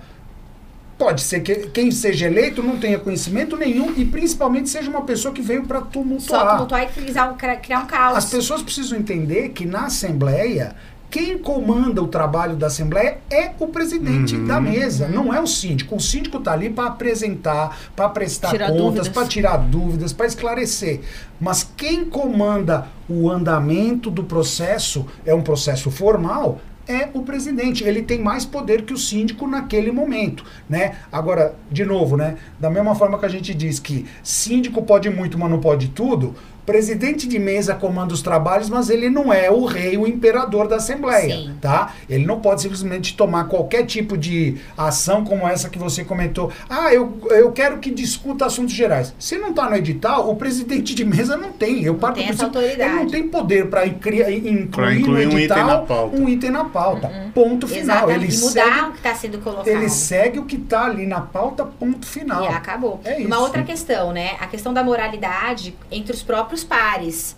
Pode 1.00 1.22
ser 1.22 1.40
que 1.40 1.54
quem 1.68 1.90
seja 1.90 2.26
eleito 2.26 2.62
não 2.62 2.76
tenha 2.76 2.98
conhecimento 2.98 3.56
nenhum 3.56 3.94
e 3.96 4.04
principalmente 4.04 4.68
seja 4.68 4.90
uma 4.90 5.00
pessoa 5.00 5.32
que 5.32 5.40
veio 5.40 5.64
para 5.64 5.78
Só 5.78 5.86
tumultuar. 5.86 6.50
tumultuar 6.50 6.82
e 6.82 6.86
criar 6.88 7.32
um, 7.32 7.36
criar 7.38 7.78
um 7.78 7.86
caos. 7.86 8.18
As 8.18 8.26
pessoas 8.26 8.62
precisam 8.62 8.98
entender 8.98 9.48
que 9.48 9.64
na 9.64 9.86
Assembleia, 9.86 10.76
quem 11.10 11.36
comanda 11.36 12.00
o 12.00 12.06
trabalho 12.06 12.54
da 12.54 12.68
Assembleia 12.68 13.18
é 13.28 13.50
o 13.58 13.66
presidente 13.66 14.36
Uhum. 14.36 14.46
da 14.46 14.60
mesa, 14.60 15.08
não 15.08 15.34
é 15.34 15.40
o 15.40 15.46
síndico. 15.46 15.96
O 15.96 16.00
síndico 16.00 16.38
está 16.38 16.52
ali 16.52 16.70
para 16.70 16.86
apresentar, 16.88 17.76
para 17.96 18.08
prestar 18.08 18.50
Tirar 18.50 18.70
contas, 18.70 19.08
para 19.08 19.26
tirar 19.26 19.56
dúvidas, 19.56 20.12
para 20.12 20.26
esclarecer. 20.26 21.00
Mas 21.40 21.68
quem 21.76 22.04
comanda 22.04 22.86
o 23.08 23.28
andamento 23.28 24.08
do 24.10 24.22
processo, 24.22 25.04
é 25.26 25.34
um 25.34 25.42
processo 25.42 25.90
formal, 25.90 26.60
é 26.88 27.08
o 27.14 27.22
presidente. 27.22 27.84
Ele 27.84 28.02
tem 28.02 28.20
mais 28.20 28.44
poder 28.44 28.82
que 28.82 28.92
o 28.92 28.98
síndico 28.98 29.46
naquele 29.46 29.92
momento, 29.92 30.44
né? 30.68 30.96
Agora, 31.10 31.54
de 31.70 31.84
novo, 31.84 32.16
né? 32.16 32.36
Da 32.58 32.68
mesma 32.70 32.94
forma 32.94 33.18
que 33.18 33.26
a 33.26 33.28
gente 33.28 33.54
diz 33.54 33.78
que 33.78 34.06
síndico 34.22 34.82
pode 34.82 35.08
muito, 35.10 35.38
mas 35.38 35.50
não 35.50 35.60
pode 35.60 35.88
tudo, 35.88 36.34
presidente 36.66 37.26
de 37.26 37.38
mesa 37.38 37.74
comanda 37.74 38.12
os 38.14 38.22
trabalhos, 38.22 38.68
mas 38.68 38.90
ele 38.90 39.08
não 39.10 39.32
é 39.32 39.50
o 39.50 39.64
rei, 39.64 39.96
o 39.96 40.06
imperador 40.06 40.68
da 40.68 40.76
Assembleia, 40.76 41.34
Sim. 41.36 41.54
tá? 41.60 41.94
Ele 42.08 42.24
não 42.26 42.40
pode 42.40 42.62
simplesmente 42.62 43.16
tomar 43.16 43.44
qualquer 43.44 43.84
tipo 43.84 44.16
de 44.16 44.56
ação 44.76 45.24
como 45.24 45.46
essa 45.48 45.68
que 45.68 45.78
você 45.78 46.04
comentou. 46.04 46.50
Ah, 46.68 46.92
eu, 46.92 47.18
eu 47.30 47.50
quero 47.52 47.78
que 47.78 47.90
discuta 47.90 48.46
assuntos 48.46 48.74
gerais. 48.74 49.14
Se 49.18 49.36
não 49.36 49.50
está 49.50 49.68
no 49.68 49.76
edital, 49.76 50.30
o 50.30 50.36
presidente 50.36 50.94
de 50.94 51.04
mesa 51.04 51.36
não 51.36 51.52
tem. 51.52 51.82
Eu 51.82 51.94
parto 51.96 52.16
tem 52.16 52.26
do 52.26 52.32
essa 52.32 52.48
princípio- 52.48 52.70
Ele 52.72 52.76
não 52.84 52.98
autoridade. 53.00 53.12
tem 53.12 53.28
poder 53.28 53.66
para 53.68 53.86
incluir, 53.86 54.66
Pra 54.68 54.94
incluir 54.94 55.26
no 55.26 55.34
um 55.34 55.38
edital 55.38 55.58
item 55.58 55.66
na 55.66 55.78
pauta. 55.78 56.16
um 56.16 56.28
item 56.28 56.50
na 56.50 56.64
pauta. 56.64 57.30
Ponto 57.34 57.66
final. 57.68 58.08
Exatamente. 58.08 58.34
Ele 58.34 58.38
mudar 58.38 58.62
segue, 58.64 58.80
o 58.80 58.90
que 58.92 58.96
está 58.98 59.14
sendo 59.14 59.38
colocado. 59.38 59.68
ele 59.68 59.88
segue 59.88 60.38
o 60.38 60.44
que 60.44 60.56
está 60.56 60.84
ali 60.86 61.06
na 61.06 61.20
pauta, 61.20 61.64
ponto 61.64 62.06
final. 62.06 62.44
E 62.44 62.48
acabou. 62.48 63.00
É 63.04 63.16
Uma 63.18 63.28
isso. 63.36 63.40
outra 63.40 63.62
questão, 63.62 64.12
né? 64.12 64.32
A 64.40 64.46
questão 64.46 64.72
da 64.74 64.82
moralidade 64.82 65.76
entre 65.90 66.12
os 66.12 66.22
próprios 66.22 66.49
pares. 66.64 67.36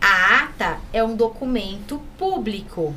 A 0.00 0.44
ata 0.44 0.78
é 0.92 1.02
um 1.02 1.16
documento 1.16 2.00
público. 2.18 2.94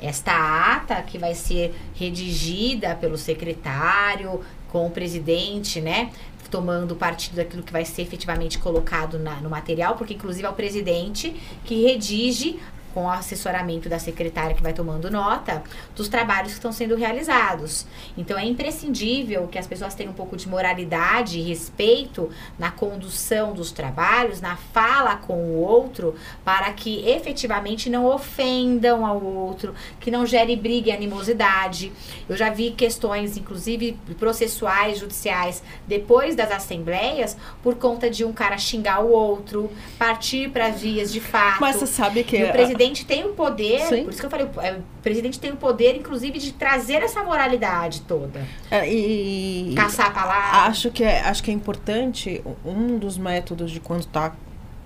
Esta 0.00 0.74
ata 0.76 1.02
que 1.02 1.18
vai 1.18 1.34
ser 1.34 1.74
redigida 1.94 2.94
pelo 2.94 3.18
secretário, 3.18 4.40
com 4.68 4.86
o 4.86 4.90
presidente, 4.90 5.80
né? 5.80 6.10
Tomando 6.50 6.94
partido 6.96 7.36
daquilo 7.36 7.62
que 7.62 7.72
vai 7.72 7.84
ser 7.84 8.02
efetivamente 8.02 8.58
colocado 8.58 9.18
na- 9.18 9.40
no 9.40 9.50
material, 9.50 9.96
porque 9.96 10.14
inclusive 10.14 10.46
é 10.46 10.50
o 10.50 10.54
presidente 10.54 11.34
que 11.64 11.82
redige 11.82 12.58
com 12.98 13.04
o 13.04 13.10
assessoramento 13.10 13.88
da 13.88 14.00
secretária 14.00 14.56
que 14.56 14.62
vai 14.62 14.72
tomando 14.72 15.08
nota 15.08 15.62
dos 15.94 16.08
trabalhos 16.08 16.48
que 16.48 16.58
estão 16.58 16.72
sendo 16.72 16.96
realizados. 16.96 17.86
Então 18.16 18.36
é 18.36 18.44
imprescindível 18.44 19.46
que 19.46 19.56
as 19.56 19.68
pessoas 19.68 19.94
tenham 19.94 20.10
um 20.10 20.16
pouco 20.16 20.36
de 20.36 20.48
moralidade 20.48 21.38
e 21.38 21.42
respeito 21.42 22.28
na 22.58 22.72
condução 22.72 23.52
dos 23.52 23.70
trabalhos, 23.70 24.40
na 24.40 24.56
fala 24.56 25.14
com 25.14 25.34
o 25.34 25.60
outro, 25.60 26.16
para 26.44 26.72
que 26.72 27.08
efetivamente 27.08 27.88
não 27.88 28.04
ofendam 28.04 29.06
ao 29.06 29.22
outro, 29.22 29.76
que 30.00 30.10
não 30.10 30.26
gere 30.26 30.56
briga 30.56 30.88
e 30.88 30.92
animosidade. 30.92 31.92
Eu 32.28 32.36
já 32.36 32.50
vi 32.50 32.72
questões, 32.72 33.36
inclusive 33.36 33.96
processuais, 34.18 34.98
judiciais, 34.98 35.62
depois 35.86 36.34
das 36.34 36.50
assembleias, 36.50 37.36
por 37.62 37.76
conta 37.76 38.10
de 38.10 38.24
um 38.24 38.32
cara 38.32 38.58
xingar 38.58 39.04
o 39.04 39.12
outro, 39.12 39.70
partir 39.96 40.50
para 40.50 40.70
vias 40.70 41.12
de 41.12 41.20
fato. 41.20 41.60
Mas 41.60 41.76
você 41.76 41.86
sabe 41.86 42.24
que. 42.24 42.36
E 42.36 42.42
o 42.42 42.50
presidente 42.50 42.87
tem 42.92 43.24
o 43.24 43.30
poder, 43.34 43.80
Sim. 43.80 44.04
por 44.04 44.10
isso 44.10 44.20
que 44.20 44.26
eu 44.26 44.30
falei, 44.30 44.46
o 44.46 44.60
é, 44.60 44.72
o 44.72 44.82
presidente 45.02 45.38
tem 45.38 45.52
o 45.52 45.56
poder, 45.56 45.96
inclusive, 45.96 46.38
de 46.38 46.52
trazer 46.52 47.02
essa 47.02 47.22
moralidade 47.22 48.02
toda. 48.02 48.46
É, 48.70 48.88
e. 48.88 49.74
Caçar 49.74 50.06
a 50.06 50.10
palavra. 50.10 50.58
Acho 50.68 50.90
que, 50.90 51.02
é, 51.04 51.20
acho 51.20 51.42
que 51.42 51.50
é 51.50 51.54
importante, 51.54 52.42
um 52.64 52.98
dos 52.98 53.16
métodos 53.18 53.70
de 53.70 53.80
quando 53.80 54.04
tá 54.06 54.32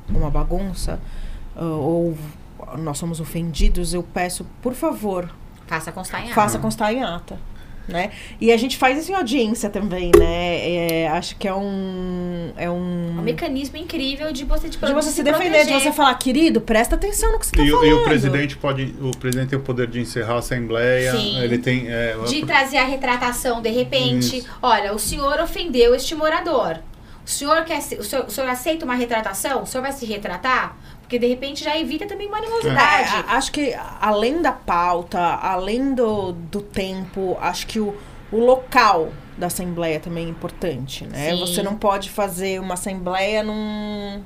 uma 0.09 0.31
bagunça, 0.31 1.01
ah, 1.57 1.65
ou 1.65 2.17
nós 2.79 2.99
somos 2.99 3.21
ofendidos, 3.21 3.93
eu 3.95 4.03
peço, 4.03 4.47
por 4.61 4.75
favor, 4.75 5.29
Faça 5.67 5.93
constar 5.93 6.21
em 6.21 6.25
ata. 6.27 6.35
faça 6.35 6.59
constar 6.59 6.93
em 6.93 7.03
ata. 7.03 7.39
Né? 7.89 8.11
E 8.41 8.53
a 8.53 8.57
gente 8.57 8.77
faz 8.77 8.97
isso 8.97 9.11
em 9.11 9.15
audiência 9.17 9.69
também, 9.69 10.13
né? 10.17 11.03
É, 11.03 11.09
acho 11.09 11.35
que 11.37 11.49
é 11.49 11.53
um. 11.55 12.53
É 12.57 12.65
É 12.65 12.71
um. 12.71 13.19
um 13.19 13.23
mecanismo 13.23 13.77
incrível 13.77 14.33
de 14.33 14.45
você, 14.45 14.69
tipo, 14.69 14.87
de 14.87 14.93
você 14.93 15.11
se 15.11 15.21
defender, 15.23 15.67
de 15.67 15.73
você 15.73 15.91
falar, 15.91 16.15
querido, 16.15 16.61
presta 16.61 16.95
atenção 16.95 17.33
no 17.33 17.41
que 17.41 17.47
você 17.47 17.57
tá 17.57 17.63
E, 17.63 17.73
o- 17.73 17.77
falando. 17.79 17.91
e 17.91 17.93
o 17.95 18.05
presidente 18.05 18.57
pode. 18.57 18.95
O 19.01 19.11
presidente 19.17 19.49
tem 19.51 19.59
o 19.59 19.63
poder 19.63 19.89
de 19.89 19.99
encerrar 20.01 20.35
a 20.35 20.39
assembleia. 20.39 21.11
Sim. 21.13 21.41
Ele 21.41 21.59
tem. 21.59 21.87
é, 21.89 22.17
De 22.27 22.47
trazer 22.47 22.79
a 22.79 22.85
retratação, 22.85 23.61
de 23.61 23.71
repente. 23.71 24.39
Isso. 24.39 24.49
Olha, 24.63 24.95
o 24.95 24.99
senhor 24.99 25.41
ofendeu 25.41 25.93
este 25.93 26.15
morador. 26.15 26.79
O 27.27 27.29
senhor 27.31 27.65
quer 27.65 27.81
se- 27.81 27.97
o 27.97 28.03
senhor, 28.05 28.27
o 28.27 28.31
senhor 28.31 28.49
aceita 28.49 28.85
uma 28.85 28.95
retratação? 28.95 29.63
O 29.63 29.67
senhor 29.67 29.83
vai 29.83 29.93
se 29.93 30.07
retratar? 30.07 30.77
Porque 31.13 31.19
de 31.19 31.27
repente 31.27 31.63
já 31.63 31.79
evita 31.79 32.07
também 32.07 32.27
uma 32.27 32.39
É, 32.39 32.41
animosidade. 32.41 33.17
a- 33.29 33.37
acho 33.37 33.53
que 33.53 33.75
além 34.01 34.41
da 34.41 34.51
pauta, 34.51 35.21
além 35.21 35.95
do, 35.95 36.33
do 36.33 36.63
tempo, 36.63 37.37
acho 37.39 37.67
que 37.67 37.79
o, 37.79 37.95
o 38.33 38.39
local 38.39 39.11
da 39.37 39.49
assembleia 39.49 40.01
também 40.01 40.25
é 40.25 40.29
importante, 40.31 41.05
né? 41.05 41.33
Sim. 41.33 41.41
Você 41.41 41.63
não 41.63 41.77
pode 41.77 42.09
fazer 42.09 42.59
uma 42.63 42.73
assembleia 42.75 43.43
num. 43.43 44.23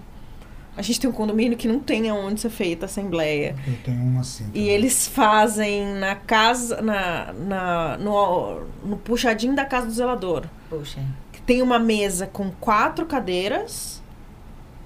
A 0.76 0.82
gente 0.82 1.00
tem 1.00 1.10
um 1.10 1.12
condomínio 1.12 1.58
que 1.58 1.66
não 1.66 1.80
tem 1.80 2.08
aonde 2.08 2.40
ser 2.40 2.50
feita 2.50 2.84
a 2.84 2.86
assembleia. 2.86 3.56
Eu 3.66 3.74
tenho 3.84 4.00
uma 4.00 4.20
assim. 4.20 4.44
E 4.44 4.46
também. 4.60 4.68
eles 4.68 5.08
fazem 5.08 5.86
na 5.94 6.14
casa, 6.14 6.80
na, 6.82 7.32
na, 7.32 7.96
no, 7.98 8.60
no 8.84 8.96
puxadinho 8.96 9.56
da 9.56 9.64
casa 9.64 9.86
do 9.88 9.92
zelador. 9.92 10.44
Poxa. 10.70 11.00
Que 11.32 11.40
tem 11.42 11.62
uma 11.62 11.80
mesa 11.80 12.28
com 12.28 12.48
quatro 12.60 13.06
cadeiras 13.06 14.00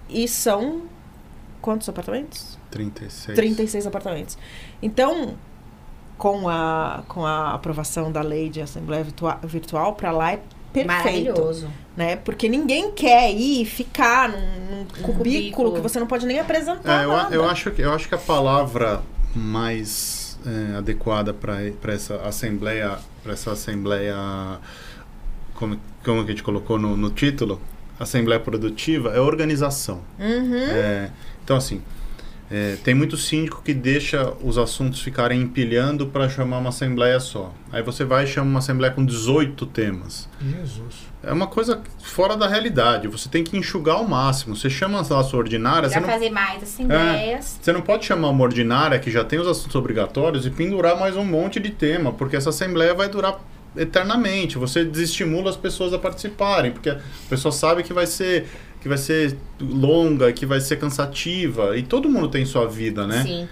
e 0.09 0.26
são. 0.26 0.85
Quantos 1.61 1.88
apartamentos? 1.88 2.59
36. 2.71 3.37
36 3.37 3.87
apartamentos. 3.87 4.38
Então, 4.83 5.35
com 6.17 6.49
a, 6.49 7.02
com 7.09 7.25
a 7.26 7.52
aprovação 7.55 8.11
da 8.12 8.23
lei 8.23 8.49
de 8.49 8.61
assembleia 8.61 9.02
virtua- 9.05 9.38
virtual, 9.43 9.95
para 9.95 10.11
lá 10.11 10.33
é 10.33 10.40
perfeito. 10.73 10.87
Maravilhoso. 11.33 11.69
Né? 11.97 12.17
Porque 12.17 12.49
ninguém 12.49 12.93
quer 12.93 13.31
ir 13.33 13.64
ficar 13.67 14.29
num, 14.29 14.38
num 14.38 14.85
cubículo, 15.02 15.12
cubículo. 15.12 15.73
que 15.75 15.81
você 15.81 15.99
não 16.00 16.07
pode 16.07 16.26
nem 16.26 16.38
apresentar 16.38 17.02
É, 17.02 17.05
eu, 17.05 17.09
nada. 17.09 17.35
eu, 17.35 17.45
acho 17.49 17.71
que, 17.71 17.83
eu 17.83 17.93
acho 17.93 18.09
que 18.09 18.14
a 18.14 18.19
palavra 18.19 19.02
mais 19.35 20.38
é, 20.47 20.76
adequada 20.76 21.35
para 21.35 21.59
essa 21.93 22.17
assembleia, 22.23 22.99
para 23.23 23.33
essa 23.33 23.52
assembleia, 23.52 24.17
como, 25.55 25.76
como 26.05 26.25
que 26.25 26.31
a 26.31 26.35
gente 26.35 26.43
colocou 26.43 26.79
no, 26.79 26.97
no 26.97 27.11
título, 27.11 27.61
assembleia 27.99 28.40
produtiva, 28.40 29.11
é 29.11 29.21
organização. 29.21 30.00
Uhum. 30.19 30.55
É, 30.57 31.11
então 31.50 31.57
assim, 31.59 31.83
é, 32.49 32.76
tem 32.85 32.95
muito 32.95 33.16
síndico 33.16 33.61
que 33.61 33.75
deixa 33.75 34.33
os 34.40 34.57
assuntos 34.57 35.00
ficarem 35.02 35.40
empilhando 35.42 36.07
para 36.07 36.28
chamar 36.28 36.59
uma 36.59 36.69
assembleia 36.69 37.19
só. 37.19 37.52
Aí 37.73 37.83
você 37.83 38.04
vai 38.04 38.23
e 38.23 38.26
chama 38.28 38.49
uma 38.49 38.61
assembleia 38.61 38.95
com 38.95 39.04
18 39.04 39.66
temas. 39.66 40.28
Jesus. 40.40 41.11
É 41.25 41.33
uma 41.33 41.49
coisa 41.49 41.83
fora 42.04 42.37
da 42.37 42.47
realidade. 42.47 43.09
Você 43.09 43.28
tem 43.28 43.42
que 43.42 43.57
enxugar 43.57 43.97
ao 43.97 44.07
máximo. 44.07 44.54
Você 44.54 44.71
chama 44.71 45.00
a 45.00 45.04
sua 45.04 45.38
ordinária, 45.40 45.88
você 45.88 45.95
Pra 45.99 46.02
não 46.02 46.09
fazer 46.09 46.30
mais 46.30 46.62
assembleias. 46.62 47.59
você 47.61 47.73
não 47.73 47.83
pode 47.83 48.04
chamar 48.04 48.28
uma 48.28 48.45
ordinária 48.45 48.97
que 49.00 49.11
já 49.11 49.25
tem 49.25 49.40
os 49.40 49.49
assuntos 49.49 49.75
obrigatórios 49.75 50.47
e 50.47 50.50
pendurar 50.50 50.97
mais 50.97 51.16
um 51.16 51.25
monte 51.25 51.59
de 51.59 51.71
tema, 51.71 52.12
porque 52.12 52.37
essa 52.37 52.50
assembleia 52.50 52.95
vai 52.95 53.09
durar 53.09 53.40
eternamente. 53.76 54.57
Você 54.57 54.85
desestimula 54.85 55.50
as 55.50 55.57
pessoas 55.57 55.92
a 55.92 55.99
participarem, 55.99 56.71
porque 56.71 56.90
a 56.90 57.00
pessoa 57.28 57.50
sabe 57.52 57.83
que 57.83 57.92
vai 57.92 58.07
ser 58.07 58.47
que 58.81 58.89
vai 58.89 58.99
ser 58.99 59.37
longa, 59.61 60.33
que 60.33 60.47
vai 60.47 60.61
ser 60.61 60.77
cansativa, 60.77 61.77
e 61.77 61.83
todo 61.83 62.09
mundo 62.09 62.29
tem 62.29 62.45
sua 62.47 62.67
vida, 62.67 63.07
né? 63.07 63.23
Sim. 63.23 63.49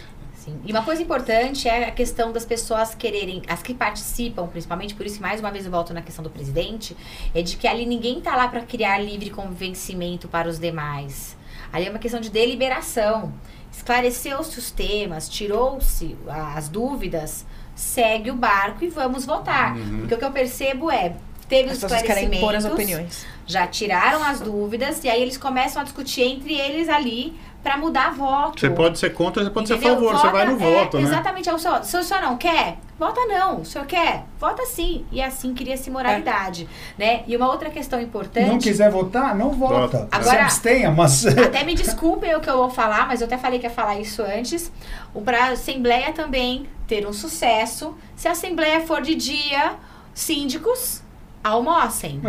E 0.65 0.73
uma 0.73 0.83
coisa 0.83 1.03
importante 1.03 1.69
é 1.69 1.89
a 1.89 1.91
questão 1.91 2.33
das 2.33 2.45
pessoas 2.45 2.95
quererem, 2.95 3.43
as 3.49 3.63
que 3.63 3.75
participam, 3.75 4.47
principalmente, 4.47 4.95
por 4.95 5.05
isso 5.05 5.21
mais 5.21 5.41
uma 5.41 5.51
vez 5.51 5.67
eu 5.67 5.71
volto 5.71 5.93
na 5.93 6.01
questão 6.01 6.23
do 6.23 6.31
presidente, 6.31 6.97
é 7.35 7.43
de 7.43 7.59
que 7.59 7.67
ali 7.67 7.85
ninguém 7.85 8.19
tá 8.21 8.35
lá 8.35 8.49
para 8.49 8.63
criar 8.63 8.99
livre 8.99 9.29
convencimento 9.29 10.27
para 10.27 10.49
os 10.49 10.59
demais. 10.59 11.37
Ali 11.71 11.87
é 11.87 11.91
uma 11.91 11.99
questão 11.99 12.21
de 12.21 12.31
deliberação. 12.31 13.33
Esclareceu-se 13.71 14.59
os 14.59 14.71
temas, 14.71 15.29
tirou-se 15.29 16.17
as 16.27 16.69
dúvidas, 16.69 17.45
segue 17.75 18.31
o 18.31 18.35
barco 18.35 18.85
e 18.85 18.89
vamos 18.89 19.27
votar. 19.27 19.77
Uhum. 19.77 19.99
Porque 20.01 20.15
o 20.15 20.19
que 20.19 20.25
eu 20.25 20.33
percebo 20.33 20.91
é, 20.91 21.15
teve 21.49 21.71
os 21.71 21.79
impor 21.79 21.93
as 21.97 22.03
esclarecimentos, 22.03 22.65
opiniões. 22.67 23.27
já 23.47 23.67
tiraram 23.67 24.23
as 24.23 24.41
dúvidas 24.41 25.03
e 25.05 25.09
aí 25.09 25.23
eles 25.23 25.37
começam 25.39 25.81
a 25.81 25.85
discutir 25.85 26.23
entre 26.23 26.55
eles 26.55 26.89
ali 26.89 27.39
para 27.63 27.77
mudar 27.77 28.15
voto. 28.15 28.61
Você 28.61 28.71
pode 28.71 28.99
ser 28.99 29.11
contra, 29.13 29.43
você 29.43 29.51
pode 29.51 29.67
ser 29.67 29.75
a 29.75 29.77
Entendeu? 29.79 29.95
favor, 29.97 30.11
você 30.13 30.27
Vota- 30.27 30.31
vai 30.33 30.47
no 30.47 30.53
é, 30.53 30.57
voto, 30.85 30.97
né? 30.99 31.03
Exatamente. 31.03 31.49
É 31.49 31.53
o 31.55 31.59
senhor, 31.59 31.83
se 31.85 31.97
o 31.97 32.05
senhor 32.05 32.23
não 32.23 32.37
quer, 32.37 32.79
vota 32.99 33.21
não. 33.27 33.61
O 33.63 33.65
senhor 33.65 33.85
quer, 33.85 34.25
vota 34.39 34.65
sim. 34.65 35.05
E 35.11 35.21
assim 35.21 35.53
cria-se 35.53 35.91
moralidade. 35.91 36.69
Né? 36.97 37.25
E 37.27 37.37
uma 37.37 37.49
outra 37.49 37.69
questão 37.69 38.01
importante. 38.01 38.47
Não 38.49 38.59
quiser 38.59 38.91
votar, 38.91 39.35
não 39.35 39.51
vota. 39.51 39.75
Vota. 39.75 39.99
Se 39.99 40.09
Agora- 40.13 40.43
abstenha, 40.43 40.91
mas. 40.93 41.27
Até 41.37 41.65
me 41.65 41.75
desculpem 41.75 42.35
o 42.37 42.41
que 42.41 42.49
eu 42.49 42.57
vou 42.59 42.71
falar, 42.71 43.09
mas 43.09 43.21
eu 43.21 43.27
até 43.27 43.37
falei 43.37 43.59
que 43.59 43.67
ia 43.67 43.71
falar 43.71 43.99
isso 43.99 44.23
antes. 44.23 44.71
O 45.13 45.21
para 45.21 45.47
a 45.47 45.49
Assembleia 45.49 46.13
também 46.13 46.65
ter 46.87 47.07
um 47.07 47.13
sucesso. 47.13 47.95
Se 48.15 48.29
a 48.29 48.33
Assembleia 48.33 48.81
for 48.87 49.03
de 49.03 49.15
dia, 49.17 49.73
síndicos, 50.15 51.03
almocem. 51.49 52.21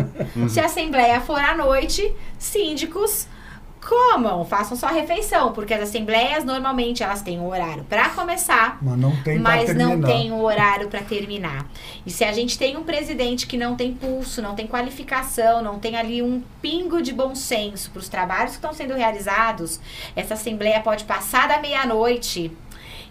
Se 0.49 0.59
a 0.59 0.65
assembleia 0.65 1.21
for 1.21 1.39
à 1.39 1.55
noite, 1.55 2.13
síndicos 2.37 3.27
comam, 3.81 4.43
façam 4.45 4.77
sua 4.77 4.89
refeição, 4.89 5.53
porque 5.53 5.73
as 5.73 5.81
assembleias 5.81 6.43
normalmente 6.43 7.01
elas 7.01 7.21
têm 7.21 7.39
um 7.39 7.47
horário 7.47 7.83
para 7.85 8.09
começar, 8.09 8.77
Mas 8.81 8.97
não 8.97 9.15
tem 9.23 9.39
mas 9.39 9.75
não 9.75 10.01
tem 10.01 10.31
um 10.31 10.43
horário 10.43 10.89
para 10.89 11.01
terminar. 11.01 11.65
E 12.05 12.11
se 12.11 12.23
a 12.23 12.31
gente 12.31 12.57
tem 12.57 12.77
um 12.77 12.83
presidente 12.83 13.47
que 13.47 13.57
não 13.57 13.75
tem 13.75 13.93
pulso, 13.93 14.41
não 14.41 14.53
tem 14.53 14.67
qualificação, 14.67 15.63
não 15.63 15.79
tem 15.79 15.95
ali 15.95 16.21
um 16.21 16.43
pingo 16.61 17.01
de 17.01 17.13
bom 17.13 17.33
senso 17.33 17.89
para 17.91 17.99
os 17.99 18.09
trabalhos 18.09 18.51
que 18.51 18.57
estão 18.57 18.73
sendo 18.73 18.93
realizados, 18.93 19.79
essa 20.15 20.33
assembleia 20.33 20.81
pode 20.81 21.05
passar 21.05 21.47
da 21.47 21.59
meia-noite 21.59 22.51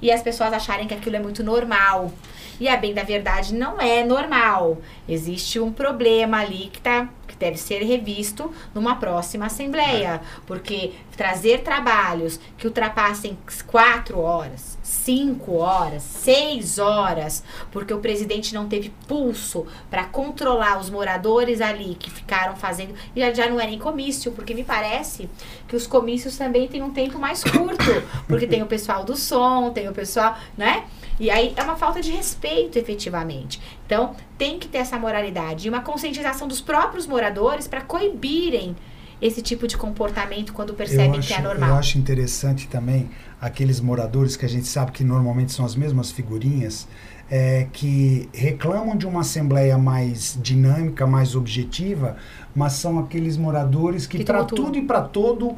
e 0.00 0.10
as 0.10 0.22
pessoas 0.22 0.52
acharem 0.52 0.86
que 0.86 0.94
aquilo 0.94 1.16
é 1.16 1.20
muito 1.20 1.42
normal. 1.42 2.12
E 2.60 2.68
a 2.68 2.76
bem 2.76 2.92
da 2.92 3.02
verdade 3.02 3.54
não 3.54 3.80
é 3.80 4.04
normal. 4.04 4.78
Existe 5.08 5.60
um 5.60 5.72
problema 5.72 6.40
ali 6.40 6.70
que 6.72 6.80
tá 6.80 7.08
que 7.26 7.36
deve 7.36 7.56
ser 7.56 7.82
revisto 7.82 8.52
numa 8.74 8.96
próxima 8.96 9.46
assembleia, 9.46 10.20
porque 10.46 10.92
trazer 11.16 11.62
trabalhos 11.62 12.40
que 12.56 12.66
ultrapassem 12.66 13.38
quatro 13.66 14.18
horas, 14.18 14.77
cinco 14.88 15.56
horas, 15.56 16.02
seis 16.02 16.78
horas, 16.78 17.44
porque 17.70 17.92
o 17.92 17.98
presidente 17.98 18.54
não 18.54 18.66
teve 18.66 18.90
pulso 19.06 19.66
para 19.90 20.04
controlar 20.04 20.80
os 20.80 20.88
moradores 20.88 21.60
ali 21.60 21.94
que 21.94 22.10
ficaram 22.10 22.56
fazendo, 22.56 22.94
e 23.14 23.20
já, 23.20 23.32
já 23.32 23.50
não 23.50 23.60
é 23.60 23.66
nem 23.66 23.78
comício, 23.78 24.32
porque 24.32 24.54
me 24.54 24.64
parece 24.64 25.28
que 25.68 25.76
os 25.76 25.86
comícios 25.86 26.38
também 26.38 26.66
têm 26.68 26.82
um 26.82 26.90
tempo 26.90 27.18
mais 27.18 27.44
curto, 27.44 27.84
porque 28.26 28.46
tem 28.46 28.62
o 28.62 28.66
pessoal 28.66 29.04
do 29.04 29.14
som, 29.14 29.70
tem 29.70 29.88
o 29.88 29.92
pessoal, 29.92 30.36
né? 30.56 30.86
E 31.20 31.30
aí 31.30 31.52
é 31.54 31.62
uma 31.62 31.76
falta 31.76 32.00
de 32.00 32.10
respeito, 32.10 32.78
efetivamente. 32.78 33.60
Então, 33.84 34.14
tem 34.38 34.58
que 34.58 34.68
ter 34.68 34.78
essa 34.78 34.98
moralidade 34.98 35.66
e 35.66 35.68
uma 35.68 35.82
conscientização 35.82 36.48
dos 36.48 36.60
próprios 36.60 37.06
moradores 37.06 37.66
para 37.66 37.82
coibirem 37.82 38.74
esse 39.20 39.42
tipo 39.42 39.66
de 39.66 39.76
comportamento 39.76 40.52
quando 40.52 40.74
percebem 40.74 41.14
eu 41.14 41.18
acho, 41.18 41.28
que 41.28 41.34
é 41.34 41.38
Eu 41.38 41.42
normal. 41.42 41.76
acho 41.78 41.98
interessante 41.98 42.68
também 42.68 43.10
aqueles 43.40 43.80
moradores 43.80 44.36
que 44.36 44.44
a 44.44 44.48
gente 44.48 44.66
sabe 44.66 44.92
que 44.92 45.02
normalmente 45.04 45.52
são 45.52 45.64
as 45.64 45.74
mesmas 45.74 46.10
figurinhas, 46.10 46.86
é, 47.30 47.66
que 47.72 48.28
reclamam 48.32 48.96
de 48.96 49.06
uma 49.06 49.20
assembleia 49.20 49.76
mais 49.76 50.38
dinâmica, 50.42 51.06
mais 51.06 51.34
objetiva, 51.36 52.16
mas 52.54 52.72
são 52.74 52.98
aqueles 52.98 53.36
moradores 53.36 54.06
que, 54.06 54.18
Que 54.18 54.24
para 54.24 54.44
tumultuam. 54.44 54.66
tudo 54.72 54.78
e 54.78 54.86
para 54.86 55.02
todo 55.02 55.56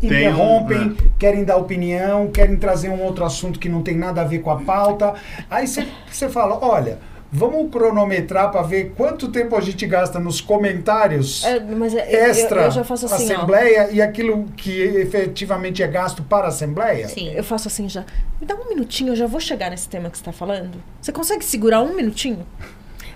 Tem 0.00 0.10
um, 0.10 0.14
interrompem, 0.14 0.88
né? 0.90 0.96
querem 1.18 1.44
dar 1.44 1.56
opinião, 1.56 2.28
querem 2.32 2.56
trazer 2.56 2.88
um 2.88 3.00
outro 3.02 3.24
assunto 3.24 3.58
que 3.58 3.68
não 3.68 3.82
tem 3.82 3.96
nada 3.96 4.22
a 4.22 4.24
ver 4.24 4.40
com 4.40 4.50
a 4.50 4.60
pauta. 4.62 5.14
Aí 5.48 5.66
você 5.66 6.28
fala, 6.28 6.58
olha, 6.60 6.98
vamos 7.36 7.68
cronometrar 7.68 8.52
para 8.52 8.62
ver 8.62 8.92
quanto 8.96 9.26
tempo 9.28 9.56
a 9.56 9.60
gente 9.60 9.84
gasta 9.86 10.20
nos 10.20 10.40
comentários 10.40 11.44
É, 11.44 11.58
mas 11.58 11.92
é- 11.92 12.30
extra 12.30 12.60
eu, 12.60 12.64
eu 12.66 12.70
já 12.70 12.84
faço 12.84 13.06
assim, 13.06 13.32
ó. 13.32 13.36
Assembleia 13.38 13.90
e 13.90 14.00
aquilo 14.00 14.44
que 14.56 14.80
efetivamente 14.80 15.82
é 15.82 15.88
gasto 15.88 16.22
para 16.22 16.46
a 16.46 16.48
Assembleia? 16.48 17.08
Sim. 17.08 17.32
Eu 17.32 17.42
faço 17.42 17.66
assim 17.66 17.88
já. 17.88 18.04
Me 18.40 18.46
dá 18.46 18.54
um 18.54 18.68
minutinho, 18.68 19.12
eu 19.12 19.16
já 19.16 19.26
vou 19.26 19.40
chegar 19.40 19.68
nesse 19.70 19.88
tema 19.88 20.08
que 20.08 20.16
você 20.16 20.22
tá 20.24 20.32
falando. 20.32 20.80
Você 21.00 21.10
consegue 21.10 21.44
segurar 21.44 21.82
um 21.82 21.94
minutinho? 21.94 22.46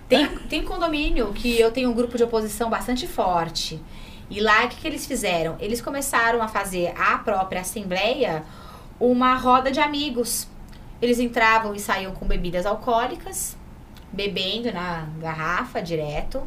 Tem, 0.08 0.26
tem 0.48 0.64
condomínio 0.64 1.32
que 1.32 1.60
eu 1.60 1.70
tenho 1.70 1.90
um 1.90 1.94
grupo 1.94 2.16
de 2.16 2.24
oposição 2.24 2.68
bastante 2.68 3.06
forte. 3.06 3.80
E 4.30 4.40
lá, 4.40 4.64
o 4.64 4.68
que, 4.68 4.76
que 4.76 4.86
eles 4.88 5.06
fizeram? 5.06 5.54
Eles 5.60 5.80
começaram 5.80 6.42
a 6.42 6.48
fazer 6.48 6.92
a 6.98 7.18
própria 7.18 7.60
assembleia 7.60 8.42
uma 8.98 9.34
roda 9.36 9.70
de 9.70 9.78
amigos. 9.80 10.48
Eles 11.00 11.20
entravam 11.20 11.74
e 11.74 11.78
saíam 11.78 12.12
com 12.12 12.26
bebidas 12.26 12.66
alcoólicas, 12.66 13.56
bebendo 14.12 14.72
na 14.72 15.06
garrafa 15.20 15.80
direto. 15.80 16.46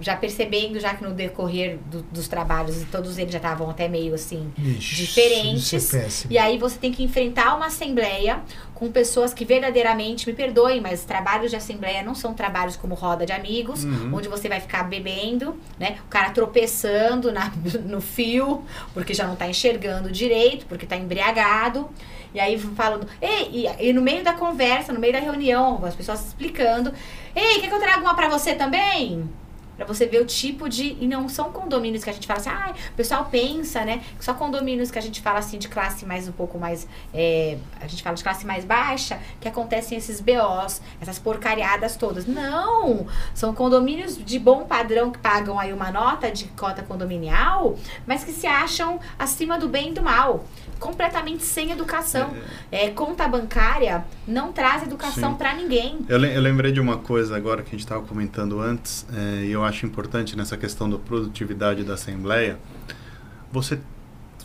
Já 0.00 0.16
percebendo, 0.16 0.78
já 0.78 0.94
que 0.94 1.02
no 1.02 1.12
decorrer 1.12 1.78
do- 1.90 2.02
dos 2.02 2.28
trabalhos, 2.28 2.84
todos 2.90 3.18
eles 3.18 3.32
já 3.32 3.38
estavam 3.38 3.68
até 3.70 3.88
meio 3.88 4.14
assim, 4.14 4.52
Ixi, 4.56 4.94
diferentes. 4.96 5.72
Isso 5.72 5.96
é. 5.96 6.08
E 6.30 6.38
aí 6.38 6.58
você 6.58 6.78
tem 6.78 6.92
que 6.92 7.02
enfrentar 7.02 7.56
uma 7.56 7.66
assembleia 7.66 8.40
com 8.74 8.90
pessoas 8.92 9.34
que 9.34 9.44
verdadeiramente, 9.44 10.26
me 10.28 10.32
perdoem, 10.34 10.80
mas 10.80 11.04
trabalhos 11.04 11.50
de 11.50 11.56
assembleia 11.56 12.02
não 12.02 12.14
são 12.14 12.32
trabalhos 12.32 12.76
como 12.76 12.94
roda 12.94 13.26
de 13.26 13.32
amigos, 13.32 13.82
Uhum. 13.84 14.14
onde 14.14 14.28
você 14.28 14.48
vai 14.48 14.60
ficar 14.60 14.84
bebendo, 14.84 15.56
né? 15.78 15.96
O 16.04 16.08
cara 16.08 16.30
tropeçando 16.30 17.32
na- 17.32 17.50
no 17.84 18.00
fio, 18.00 18.62
porque 18.94 19.12
já 19.14 19.26
não 19.26 19.34
tá 19.36 19.48
enxergando 19.48 20.10
direito, 20.12 20.66
porque 20.66 20.86
tá 20.86 20.96
embriagado. 20.96 21.88
E 22.34 22.38
aí 22.38 22.58
falando, 22.58 23.08
ei, 23.22 23.66
e, 23.80 23.88
e 23.88 23.92
no 23.92 24.02
meio 24.02 24.22
da 24.22 24.34
conversa, 24.34 24.92
no 24.92 25.00
meio 25.00 25.12
da 25.14 25.18
reunião, 25.18 25.82
as 25.84 25.94
pessoas 25.96 26.26
explicando, 26.26 26.92
ei, 27.34 27.58
quer 27.60 27.68
que 27.68 27.74
eu 27.74 27.80
traga 27.80 28.00
uma 28.02 28.14
pra 28.14 28.28
você 28.28 28.54
também? 28.54 29.28
Pra 29.78 29.86
você 29.86 30.06
ver 30.06 30.20
o 30.20 30.26
tipo 30.26 30.68
de. 30.68 30.96
E 31.00 31.06
não 31.06 31.28
são 31.28 31.52
condomínios 31.52 32.02
que 32.02 32.10
a 32.10 32.12
gente 32.12 32.26
fala 32.26 32.40
assim, 32.40 32.50
ah, 32.50 32.74
o 32.90 32.94
pessoal 32.94 33.28
pensa, 33.30 33.84
né? 33.84 34.02
Só 34.18 34.34
condomínios 34.34 34.90
que 34.90 34.98
a 34.98 35.02
gente 35.02 35.20
fala 35.20 35.38
assim 35.38 35.56
de 35.56 35.68
classe 35.68 36.04
mais 36.04 36.26
um 36.26 36.32
pouco 36.32 36.58
mais. 36.58 36.88
é, 37.14 37.58
a 37.80 37.86
gente 37.86 38.02
fala 38.02 38.16
de 38.16 38.24
classe 38.24 38.44
mais 38.44 38.64
baixa, 38.64 39.20
que 39.40 39.46
acontecem 39.46 39.96
esses 39.96 40.20
BOs, 40.20 40.82
essas 41.00 41.20
porcariadas 41.20 41.94
todas. 41.94 42.26
Não! 42.26 43.06
São 43.32 43.54
condomínios 43.54 44.18
de 44.18 44.36
bom 44.36 44.64
padrão 44.64 45.12
que 45.12 45.18
pagam 45.18 45.60
aí 45.60 45.72
uma 45.72 45.92
nota 45.92 46.28
de 46.28 46.46
cota 46.46 46.82
condominial, 46.82 47.78
mas 48.04 48.24
que 48.24 48.32
se 48.32 48.48
acham 48.48 48.98
acima 49.16 49.58
do 49.60 49.68
bem 49.68 49.90
e 49.90 49.94
do 49.94 50.02
mal. 50.02 50.44
Completamente 50.78 51.42
sem 51.42 51.70
educação. 51.70 52.34
É, 52.70 52.88
conta 52.90 53.26
bancária 53.26 54.04
não 54.26 54.52
traz 54.52 54.82
educação 54.82 55.34
pra 55.34 55.54
ninguém. 55.54 56.00
Eu, 56.08 56.22
eu 56.24 56.40
lembrei 56.40 56.72
de 56.72 56.80
uma 56.80 56.98
coisa 56.98 57.36
agora 57.36 57.62
que 57.62 57.68
a 57.68 57.72
gente 57.72 57.80
estava 57.80 58.02
comentando 58.02 58.60
antes, 58.60 59.06
é, 59.12 59.44
e 59.44 59.52
eu 59.52 59.64
acho 59.64 59.86
importante 59.86 60.36
nessa 60.36 60.56
questão 60.56 60.88
da 60.88 60.98
produtividade 60.98 61.84
da 61.84 61.94
Assembleia. 61.94 62.58
Você, 63.50 63.78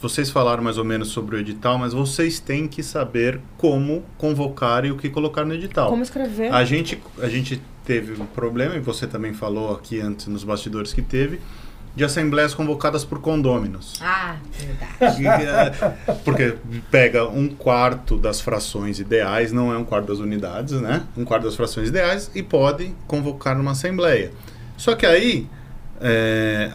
vocês 0.02 0.30
falaram 0.30 0.64
mais 0.64 0.78
ou 0.78 0.86
menos 0.86 1.10
sobre 1.10 1.36
o 1.36 1.40
edital, 1.40 1.78
mas 1.78 1.94
vocês 1.94 2.40
têm 2.40 2.68
que 2.68 2.82
saber 2.82 3.40
como 3.58 4.04
convocar 4.18 4.86
e 4.86 4.92
o 4.92 4.98
que 4.98 5.10
colocar 5.10 5.46
no 5.46 5.54
edital. 5.54 5.90
Como 5.90 6.04
escrever? 6.04 6.54
A 6.54 6.64
gente, 6.64 7.02
a 7.20 7.28
gente 7.28 7.62
teve 7.86 8.22
um 8.22 8.26
problema, 8.26 8.76
e 8.76 8.80
você 8.80 9.06
também 9.06 9.34
falou 9.34 9.74
aqui 9.74 10.00
antes 10.00 10.28
nos 10.28 10.44
bastidores 10.44 10.94
que 10.94 11.02
teve, 11.02 11.40
de 11.96 12.04
assembleias 12.04 12.54
convocadas 12.56 13.06
por 13.06 13.20
condôminos. 13.22 13.94
Ah, 14.02 14.38
verdade. 15.00 15.24
É, 16.08 16.14
Porque 16.26 16.56
pega 16.90 17.28
um 17.28 17.48
quarto 17.50 18.18
das 18.18 18.42
frações 18.42 19.00
ideais, 19.00 19.52
não 19.52 19.72
é 19.72 19.78
um 19.78 19.84
quarto 19.84 20.08
das 20.08 20.20
unidades, 20.20 20.74
né? 20.82 21.04
Um 21.16 21.24
quarto 21.24 21.44
das 21.44 21.56
frações 21.56 21.90
ideais 21.90 22.32
e 22.34 22.42
pode 22.42 22.94
convocar 23.06 23.56
numa 23.56 23.72
assembleia. 23.72 24.32
Só 24.76 24.96
que 24.96 25.06
aí, 25.06 25.48
é, 26.02 26.72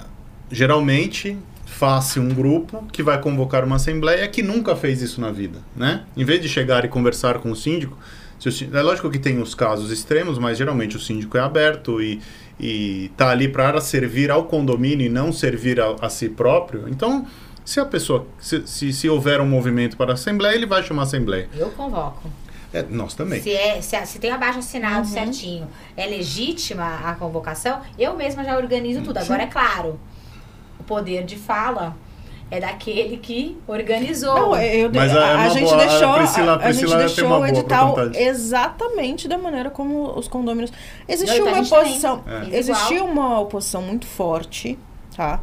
geralmente, 0.50 1.37
faz-se 1.66 2.18
um 2.18 2.28
grupo 2.28 2.85
que 2.92 3.02
vai 3.02 3.20
convocar 3.20 3.64
uma 3.64 3.76
assembleia 3.76 4.26
que 4.28 4.42
nunca 4.42 4.74
fez 4.76 5.02
isso 5.02 5.20
na 5.20 5.31
vida, 5.31 5.59
né? 5.76 6.02
Em 6.16 6.24
vez 6.24 6.40
de 6.40 6.48
chegar 6.48 6.85
e 6.85 6.88
conversar 6.88 7.38
com 7.38 7.50
o 7.50 7.57
síndico, 7.57 7.96
se 8.38 8.48
o 8.48 8.52
sí- 8.52 8.68
é 8.72 8.83
lógico 8.83 9.11
que 9.11 9.18
tem 9.18 9.40
os 9.40 9.54
casos 9.54 9.90
extremos, 9.90 10.38
mas 10.38 10.57
geralmente 10.59 10.96
o 10.96 11.00
síndico 11.00 11.37
é 11.37 11.40
aberto 11.40 12.00
e 12.00 12.20
e 12.59 13.11
tá 13.16 13.31
ali 13.31 13.49
para 13.49 13.81
servir 13.81 14.31
ao 14.31 14.44
condomínio 14.44 15.07
e 15.07 15.09
não 15.09 15.33
servir 15.33 15.81
a, 15.81 15.94
a 16.01 16.09
si 16.09 16.29
próprio. 16.29 16.88
Então, 16.88 17.27
se 17.64 17.79
a 17.81 17.85
pessoa, 17.85 18.27
se, 18.40 18.66
se, 18.66 18.92
se 18.92 19.09
houver 19.09 19.40
um 19.40 19.47
movimento 19.47 19.97
para 19.97 20.12
a 20.12 20.14
assembleia, 20.14 20.55
ele 20.55 20.66
vai 20.66 20.83
chamar 20.83 21.03
a 21.03 21.05
assembleia. 21.05 21.49
Eu 21.55 21.71
convoco. 21.71 22.31
É, 22.73 22.83
nós 22.83 23.14
também. 23.14 23.40
Se, 23.40 23.51
é, 23.53 23.81
se, 23.81 23.97
a- 23.97 24.05
se 24.05 24.18
tem 24.18 24.31
abaixo 24.31 24.59
assinado 24.59 25.07
Uhum. 25.07 25.12
certinho, 25.14 25.68
é 25.97 26.07
legítima 26.07 27.01
a 27.05 27.14
convocação, 27.14 27.81
eu 27.99 28.14
mesma 28.16 28.44
já 28.44 28.57
organizo 28.57 29.01
tudo. 29.03 29.16
Agora, 29.18 29.42
é 29.42 29.47
claro, 29.47 29.99
o 30.79 30.85
poder 30.85 31.25
de 31.25 31.37
fala 31.37 31.97
é 32.51 32.61
daquele 32.61 33.17
que 33.19 33.57
organizou. 33.67 34.35
Não, 34.35 34.57
eu, 34.57 34.91
Mas 34.95 35.15
a, 35.15 35.21
é 35.29 35.35
uma 35.35 35.43
a 35.45 35.49
gente 35.51 35.65
boa- 35.65 35.75
a 35.75 35.87
deixou, 35.87 36.13
Priscila- 36.15 36.47
a, 36.47 36.53
a 36.53 36.55
a 36.55 36.59
Priscila 36.59 36.89
gente 36.91 37.15
deixou 37.17 37.41
o 37.41 37.47
edital 37.47 37.97
exatamente 38.15 39.29
da 39.29 39.37
maneira 39.39 39.71
como 39.71 40.19
os 40.19 40.29
condôminos. 40.29 40.73
Então 41.09 41.47
a 41.47 41.51
uma 41.53 41.61
oposição, 41.61 42.25
É. 42.27 42.57
existia 42.57 43.05
uma 43.05 43.41
oposição 43.41 43.83
muito 43.83 44.07
forte, 44.07 44.79
tá? 45.17 45.41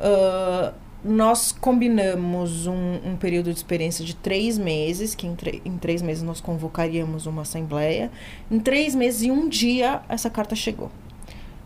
Ah, 0.00 0.72
nós 1.04 1.50
combinamos 1.50 2.66
um, 2.68 3.00
um 3.04 3.16
período 3.16 3.50
de 3.50 3.56
experiência 3.56 4.04
de 4.04 4.14
três 4.14 4.56
meses, 4.56 5.14
que 5.16 5.26
em, 5.26 5.36
em 5.64 5.76
três 5.76 6.00
meses 6.00 6.22
nós 6.22 6.40
convocaríamos 6.40 7.26
uma 7.26 7.42
assembleia. 7.42 8.08
Em 8.50 8.60
três 8.60 8.94
meses 8.94 9.22
e 9.22 9.30
um 9.30 9.48
dia 9.48 10.00
essa 10.08 10.30
carta 10.30 10.54
chegou. 10.54 10.90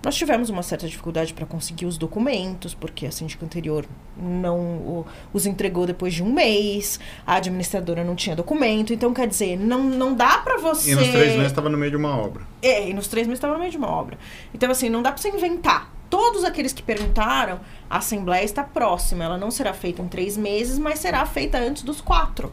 Nós 0.04 0.14
tivemos 0.14 0.50
uma 0.50 0.62
certa 0.62 0.86
dificuldade 0.86 1.34
para 1.34 1.44
conseguir 1.46 1.84
os 1.86 1.98
documentos, 1.98 2.74
porque 2.74 3.06
a 3.06 3.10
síndica 3.10 3.44
anterior 3.44 3.84
não 4.16 4.56
o- 4.58 5.06
os 5.32 5.46
entregou 5.46 5.84
depois 5.84 6.14
de 6.14 6.22
um 6.22 6.32
mês, 6.32 7.00
a 7.26 7.34
administradora 7.36 8.04
não 8.04 8.14
tinha 8.14 8.36
documento, 8.36 8.92
então 8.92 9.12
quer 9.12 9.26
dizer, 9.26 9.58
não, 9.58 9.82
não 9.82 10.14
dá 10.14 10.38
para 10.38 10.58
você. 10.58 10.92
E 10.92 10.94
nos 10.94 11.08
três 11.08 11.32
meses 11.32 11.46
estava 11.46 11.68
no 11.68 11.76
meio 11.76 11.90
de 11.90 11.96
uma 11.96 12.16
obra. 12.16 12.42
É, 12.62 12.88
e 12.88 12.94
nos 12.94 13.08
três 13.08 13.26
meses 13.26 13.38
estava 13.38 13.54
no 13.54 13.58
meio 13.58 13.70
de 13.72 13.78
uma 13.78 13.88
obra. 13.90 14.16
Então, 14.54 14.70
assim, 14.70 14.88
não 14.88 15.02
dá 15.02 15.10
pra 15.10 15.20
você 15.20 15.28
inventar. 15.28 15.90
Todos 16.08 16.44
aqueles 16.44 16.72
que 16.72 16.84
perguntaram, 16.84 17.58
a 17.90 17.98
Assembleia 17.98 18.44
está 18.44 18.62
próxima. 18.62 19.24
Ela 19.24 19.36
não 19.36 19.50
será 19.50 19.72
feita 19.74 20.00
em 20.02 20.06
três 20.06 20.36
meses, 20.36 20.78
mas 20.78 21.00
será 21.00 21.26
feita 21.26 21.58
antes 21.58 21.82
dos 21.82 22.00
quatro. 22.00 22.52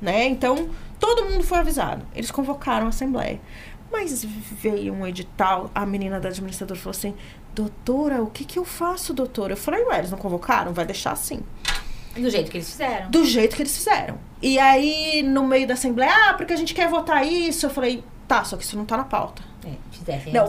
Né? 0.00 0.26
Então, 0.28 0.68
todo 1.00 1.24
mundo 1.24 1.42
foi 1.42 1.58
avisado. 1.58 2.06
Eles 2.14 2.30
convocaram 2.30 2.86
a 2.86 2.90
Assembleia. 2.90 3.40
Mas 3.98 4.22
veio 4.24 4.92
um 4.92 5.06
edital, 5.06 5.70
a 5.74 5.86
menina 5.86 6.20
da 6.20 6.28
administradora 6.28 6.78
falou 6.78 6.90
assim: 6.90 7.14
Doutora, 7.54 8.22
o 8.22 8.26
que, 8.26 8.44
que 8.44 8.58
eu 8.58 8.64
faço, 8.64 9.14
doutora? 9.14 9.54
Eu 9.54 9.56
falei: 9.56 9.82
Ué, 9.84 9.98
eles 9.98 10.10
não 10.10 10.18
convocaram? 10.18 10.72
Vai 10.74 10.84
deixar 10.84 11.12
assim. 11.12 11.40
Do 12.14 12.28
jeito 12.30 12.50
que 12.50 12.58
eles 12.58 12.70
fizeram. 12.70 13.10
Do 13.10 13.24
jeito 13.24 13.56
que 13.56 13.62
eles 13.62 13.74
fizeram. 13.76 14.18
E 14.42 14.58
aí, 14.58 15.22
no 15.22 15.46
meio 15.46 15.66
da 15.66 15.74
assembleia, 15.74 16.12
ah, 16.28 16.34
porque 16.34 16.52
a 16.52 16.56
gente 16.56 16.74
quer 16.74 16.88
votar 16.88 17.26
isso. 17.26 17.64
Eu 17.64 17.70
falei: 17.70 18.04
Tá, 18.28 18.44
só 18.44 18.56
que 18.56 18.64
isso 18.64 18.76
não 18.76 18.84
tá 18.84 18.98
na 18.98 19.04
pauta. 19.04 19.42
É, 19.64 19.70
Não, 20.32 20.46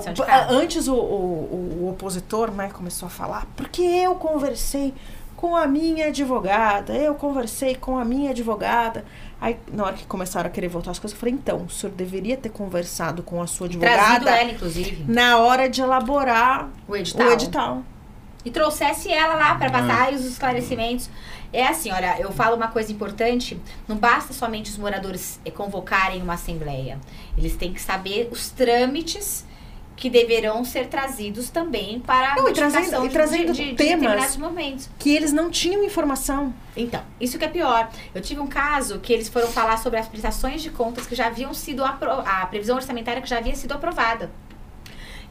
antes 0.50 0.88
o, 0.88 0.94
o, 0.96 1.80
o 1.82 1.90
opositor 1.90 2.52
né, 2.52 2.70
começou 2.70 3.08
a 3.08 3.10
falar, 3.10 3.48
porque 3.56 3.82
eu 3.82 4.16
conversei 4.16 4.94
com 5.38 5.56
a 5.56 5.68
minha 5.68 6.08
advogada, 6.08 6.94
eu 6.96 7.14
conversei 7.14 7.76
com 7.76 7.96
a 7.98 8.04
minha 8.04 8.32
advogada. 8.32 9.06
Aí, 9.40 9.56
na 9.72 9.86
hora 9.86 9.94
que 9.96 10.06
começaram 10.06 10.48
a 10.48 10.50
querer 10.50 10.68
voltar 10.68 10.90
as 10.90 10.98
coisas, 10.98 11.16
eu 11.16 11.20
falei, 11.20 11.36
então, 11.36 11.64
o 11.64 11.70
senhor 11.70 11.94
deveria 11.96 12.36
ter 12.36 12.50
conversado 12.50 13.22
com 13.22 13.40
a 13.40 13.46
sua 13.46 13.70
Trazido 13.70 13.86
advogada 13.86 14.32
ela, 14.32 14.52
inclusive, 14.52 15.06
na 15.08 15.38
hora 15.38 15.70
de 15.70 15.80
elaborar 15.80 16.70
o 16.88 16.96
edital. 16.96 17.28
o 17.28 17.32
edital. 17.32 17.84
E 18.44 18.50
trouxesse 18.50 19.12
ela 19.12 19.36
lá 19.36 19.54
para 19.56 19.70
passar 19.70 20.12
os 20.12 20.26
esclarecimentos. 20.26 21.08
É 21.54 21.68
assim, 21.68 21.92
olha, 21.92 22.20
eu 22.20 22.32
falo 22.32 22.56
uma 22.56 22.70
coisa 22.70 22.92
importante: 22.92 23.60
não 23.88 23.96
basta 23.96 24.34
somente 24.34 24.72
os 24.72 24.78
moradores 24.78 25.40
convocarem 25.54 26.22
uma 26.22 26.34
assembleia. 26.34 26.98
Eles 27.38 27.56
têm 27.56 27.74
que 27.74 27.82
saber 27.82 28.30
os 28.32 28.50
trâmites 28.50 29.46
que 29.98 30.10
deverão 30.10 30.64
ser 30.64 30.88
trazidos 30.88 31.50
também 31.50 32.00
para 32.00 32.34
a 32.34 32.36
Não, 32.36 32.48
e 32.48 32.54
trazendo- 32.54 32.76
modificação 33.02 33.06
e 33.06 33.08
de- 33.10 33.14
trazendo 33.14 33.52
de, 33.52 33.64
de, 33.64 33.70
de 33.72 33.76
temas. 33.76 34.00
determinados 34.02 34.38
momentos. 34.38 34.90
Que 35.00 35.14
eles 35.16 35.34
não 35.34 35.50
tinham 35.52 35.84
informação. 35.84 36.54
Então, 36.76 37.02
isso 37.20 37.38
que 37.40 37.44
é 37.44 37.48
pior. 37.50 37.90
Eu 38.14 38.22
tive 38.22 38.40
um 38.40 38.48
caso 38.48 39.00
que 39.00 39.12
eles 39.12 39.28
foram 39.28 39.48
falar 39.48 39.78
sobre 39.78 40.00
as 40.00 40.08
prestações 40.08 40.62
de 40.62 40.70
contas 40.70 41.06
que 41.08 41.16
já 41.16 41.26
haviam 41.28 41.52
sido 41.54 41.84
a 41.84 42.46
previsão 42.46 42.76
orçamentária 42.76 43.22
que 43.22 43.28
já 43.28 43.40
havia 43.40 43.56
sido 43.56 43.72
aprovada. 43.74 44.30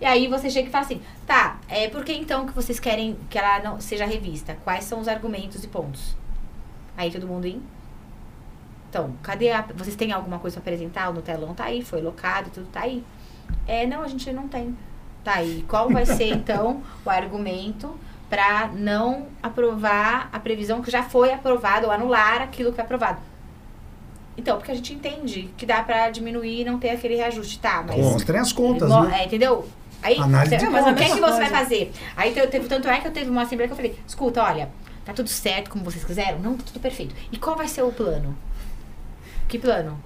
E 0.01 0.05
aí 0.05 0.27
você 0.29 0.51
chega 0.51 0.69
e 0.69 0.71
fala 0.71 0.85
assim, 0.85 1.01
tá, 1.27 1.59
é, 1.69 1.89
por 1.89 2.05
que 2.05 2.13
então 2.13 2.45
que 2.45 2.53
vocês 2.53 2.79
querem 2.79 3.17
que 3.31 3.39
ela 3.39 3.61
não 3.61 3.81
seja 3.81 4.05
revista? 4.05 4.59
Quais 4.65 4.85
são 4.85 5.01
os 5.01 5.09
argumentos 5.09 5.65
e 5.65 5.69
pontos? 5.69 6.15
Aí 6.97 7.11
todo 7.11 7.27
mundo 7.27 7.47
em. 7.47 7.63
Então, 8.91 9.15
cadê 9.23 9.51
a. 9.53 9.63
Vocês 9.75 9.97
têm 9.97 10.13
alguma 10.13 10.39
coisa 10.39 10.61
pra 10.61 10.73
apresentar? 10.73 11.09
O 11.11 11.13
no 11.15 11.23
telão 11.23 11.55
tá 11.55 11.65
aí, 11.65 11.83
foi 11.85 12.01
locado, 12.03 12.51
tudo 12.51 12.67
tá 12.67 12.81
aí. 12.81 13.03
É, 13.67 13.87
não, 13.87 14.03
a 14.03 14.09
gente 14.09 14.31
não 14.33 14.49
tem. 14.49 14.77
Tá 15.25 15.35
aí. 15.37 15.65
Qual 15.69 15.89
vai 15.91 16.07
ser, 16.07 16.29
então, 16.35 16.83
o 17.05 17.11
argumento 17.11 17.99
para 18.31 18.69
não 18.75 19.27
aprovar 19.43 20.29
a 20.33 20.39
previsão 20.41 20.83
que 20.83 20.91
já 20.91 21.03
foi 21.03 21.33
aprovada 21.33 21.87
ou 21.87 21.93
anular 21.93 22.43
aquilo 22.43 22.71
que 22.71 22.77
foi 22.77 22.85
aprovado? 22.85 23.19
Então, 24.39 24.57
porque 24.59 24.71
a 24.71 24.75
gente 24.75 24.93
entende 24.93 25.51
que 25.57 25.65
dá 25.65 25.83
pra 25.83 26.11
diminuir 26.11 26.61
e 26.61 26.65
não 26.65 26.79
ter 26.79 26.91
aquele 26.91 27.17
reajuste, 27.17 27.59
tá? 27.59 27.83
Mas. 27.87 27.97
Mostrem 27.97 28.41
as 28.41 28.53
contas, 28.53 28.91
né? 28.91 29.23
é, 29.23 29.25
entendeu? 29.25 29.67
Aí, 30.03 30.19
Análise 30.19 30.59
você- 30.59 30.67
de 30.67 30.71
mas 30.71 30.87
o 30.87 30.95
que, 30.95 31.03
é 31.03 31.07
que 31.07 31.13
você 31.15 31.21
Coisa. 31.21 31.37
vai 31.39 31.49
fazer? 31.49 31.93
Aí 32.17 32.33
te- 32.35 32.47
teve, 32.49 32.69
tanto 32.69 32.87
é 32.87 33.01
que 33.01 33.09
eu 33.09 33.13
teve 33.13 33.31
uma 33.31 33.43
assembleia 33.43 33.67
que 33.67 33.73
eu 33.73 33.77
falei, 33.77 33.99
escuta, 34.07 34.43
olha, 34.43 34.69
tá 35.05 35.13
tudo 35.15 35.29
certo 35.29 35.71
como 35.71 35.83
vocês 35.85 36.05
quiseram? 36.05 36.39
Não, 36.39 36.55
tá 36.57 36.65
tudo 36.67 36.79
perfeito. 36.81 37.15
E 37.33 37.39
qual 37.39 37.57
vai 37.57 37.67
ser 37.67 37.83
o 37.83 37.91
plano? 37.91 38.37
Que 39.49 39.59
plano? 39.59 39.99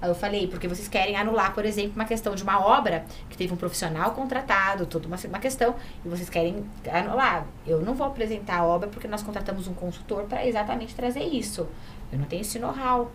Eu 0.00 0.14
falei, 0.14 0.46
porque 0.46 0.68
vocês 0.68 0.86
querem 0.86 1.16
anular, 1.16 1.52
por 1.54 1.64
exemplo, 1.64 1.92
uma 1.96 2.04
questão 2.04 2.34
de 2.34 2.42
uma 2.42 2.60
obra 2.64 3.04
que 3.28 3.36
teve 3.36 3.52
um 3.52 3.56
profissional 3.56 4.12
contratado, 4.12 4.86
toda 4.86 5.06
uma, 5.08 5.16
uma 5.28 5.38
questão, 5.40 5.74
e 6.04 6.08
vocês 6.08 6.30
querem 6.30 6.64
anular. 6.92 7.44
Eu 7.66 7.80
não 7.80 7.94
vou 7.94 8.06
apresentar 8.06 8.58
a 8.58 8.64
obra 8.64 8.88
porque 8.88 9.08
nós 9.08 9.22
contratamos 9.22 9.66
um 9.66 9.74
consultor 9.74 10.24
para 10.24 10.46
exatamente 10.46 10.94
trazer 10.94 11.22
isso. 11.24 11.66
Eu 12.12 12.18
não 12.18 12.26
tenho 12.26 12.42
esse 12.42 12.58
know-how. 12.58 13.10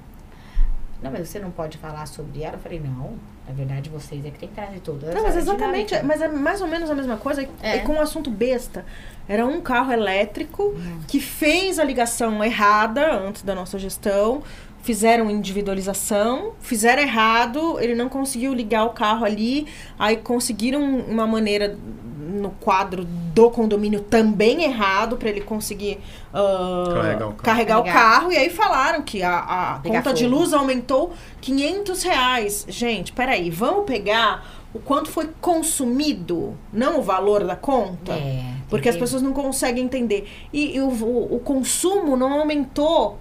Não, 1.01 1.11
mas 1.11 1.27
você 1.27 1.39
não 1.39 1.51
pode 1.51 1.77
falar 1.77 2.05
sobre 2.05 2.43
ela? 2.43 2.55
Eu 2.55 2.59
falei, 2.59 2.79
não, 2.79 3.17
na 3.45 3.53
verdade 3.53 3.89
vocês 3.89 4.25
é 4.25 4.29
que 4.29 4.39
tem 4.39 4.47
que 4.47 4.55
trazer 4.55 4.79
toda 4.79 5.13
Não, 5.13 5.21
mas 5.23 5.35
exatamente, 5.35 5.89
dinâmica. 5.89 6.03
mas 6.03 6.21
é 6.21 6.27
mais 6.29 6.61
ou 6.61 6.67
menos 6.67 6.89
a 6.89 6.95
mesma 6.95 7.17
coisa 7.17 7.41
É. 7.61 7.77
é. 7.77 7.79
com 7.79 7.93
um 7.93 8.01
assunto 8.01 8.29
besta. 8.31 8.85
Era 9.27 9.45
um 9.45 9.59
carro 9.59 9.91
elétrico 9.91 10.73
que 11.07 11.19
fez 11.19 11.77
a 11.77 11.83
ligação 11.83 12.41
errada 12.43 13.17
antes 13.19 13.41
da 13.41 13.53
nossa 13.53 13.77
gestão, 13.77 14.43
fizeram 14.83 15.31
individualização, 15.31 16.51
fizeram 16.59 17.01
errado, 17.01 17.79
ele 17.79 17.95
não 17.95 18.07
conseguiu 18.09 18.53
ligar 18.53 18.85
o 18.85 18.91
carro 18.91 19.25
ali, 19.25 19.65
aí 19.97 20.17
conseguiram 20.17 20.81
uma 20.83 21.25
maneira 21.25 21.77
no 22.19 22.49
quadro 22.51 23.05
do 23.05 23.49
condomínio 23.49 24.01
também 24.01 24.63
errado 24.63 25.17
para 25.17 25.29
ele 25.29 25.41
conseguir 25.41 25.99
ah, 26.33 26.83
Carregar 26.93 27.27
o 27.27 27.33
carro. 27.33 27.35
carregar 27.43 27.79
o 27.79 27.83
carro 27.83 28.31
e 28.31 28.37
aí 28.37 28.49
falaram 28.49 29.01
que 29.01 29.23
a, 29.23 29.37
a 29.37 29.79
conta 29.87 30.13
de 30.13 30.23
fogo. 30.25 30.35
luz 30.37 30.53
aumentou 30.53 31.13
500 31.41 32.03
reais. 32.03 32.65
Gente, 32.67 33.13
peraí, 33.13 33.49
vamos 33.49 33.85
pegar 33.85 34.45
o 34.73 34.79
quanto 34.79 35.09
foi 35.11 35.29
consumido, 35.39 36.57
não 36.71 36.99
o 36.99 37.01
valor 37.03 37.43
da 37.45 37.55
conta? 37.55 38.13
É, 38.13 38.43
Porque 38.69 38.89
as 38.89 38.97
pessoas 38.97 39.21
não 39.21 39.31
conseguem 39.31 39.83
entender. 39.85 40.27
E, 40.51 40.75
e 40.75 40.81
o- 40.81 40.89
o 41.35 41.39
consumo 41.39 42.17
não 42.17 42.33
aumentou 42.33 43.19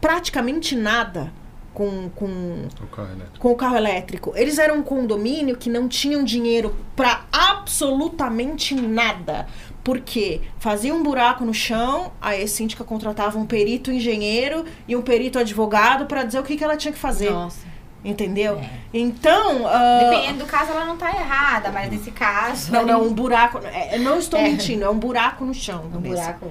praticamente 0.00 0.76
nada 0.76 1.32
com, 1.78 2.08
com, 2.10 2.66
O 2.82 2.86
carro 2.88 3.08
elétrico. 3.12 3.38
com 3.38 3.52
o 3.52 3.54
carro 3.54 3.76
elétrico. 3.76 4.32
Eles 4.34 4.58
eram 4.58 4.78
um 4.78 4.82
condomínio 4.82 5.56
que 5.56 5.70
não 5.70 5.86
tinham 5.86 6.24
dinheiro 6.24 6.74
para 6.96 7.24
absolutamente 7.32 8.74
nada. 8.74 9.46
Porque 9.84 10.40
fazia 10.58 10.92
um 10.92 11.02
buraco 11.02 11.44
no 11.44 11.54
chão, 11.54 12.12
aí 12.20 12.42
a 12.42 12.48
síndica 12.48 12.82
contratava 12.82 13.38
um 13.38 13.46
perito 13.46 13.92
engenheiro 13.92 14.64
e 14.88 14.96
um 14.96 15.02
perito 15.02 15.38
advogado 15.38 16.06
para 16.06 16.24
dizer 16.24 16.40
o 16.40 16.42
que, 16.42 16.56
que 16.56 16.64
ela 16.64 16.76
tinha 16.76 16.92
que 16.92 16.98
fazer. 16.98 17.30
Nossa. 17.30 17.66
Entendeu? 18.04 18.58
É. 18.58 18.70
Então. 18.94 19.66
ah, 19.66 20.00
Dependendo 20.08 20.38
do 20.38 20.46
caso, 20.46 20.70
ela 20.70 20.84
não 20.84 20.96
tá 20.96 21.10
errada, 21.10 21.70
mas 21.72 21.90
nesse 21.90 22.12
caso. 22.12 22.70
não, 22.72 22.86
não, 22.86 23.02
um 23.02 23.12
buraco. 23.12 23.58
é, 23.64 23.98
não 23.98 24.18
estou 24.18 24.38
É. 24.38 24.44
mentindo, 24.44 24.84
é 24.84 24.88
um 24.88 24.98
buraco 24.98 25.44
no 25.44 25.52
chão. 25.52 25.84
Um 25.86 25.88
Vanessa. 26.00 26.22
buraco. 26.38 26.50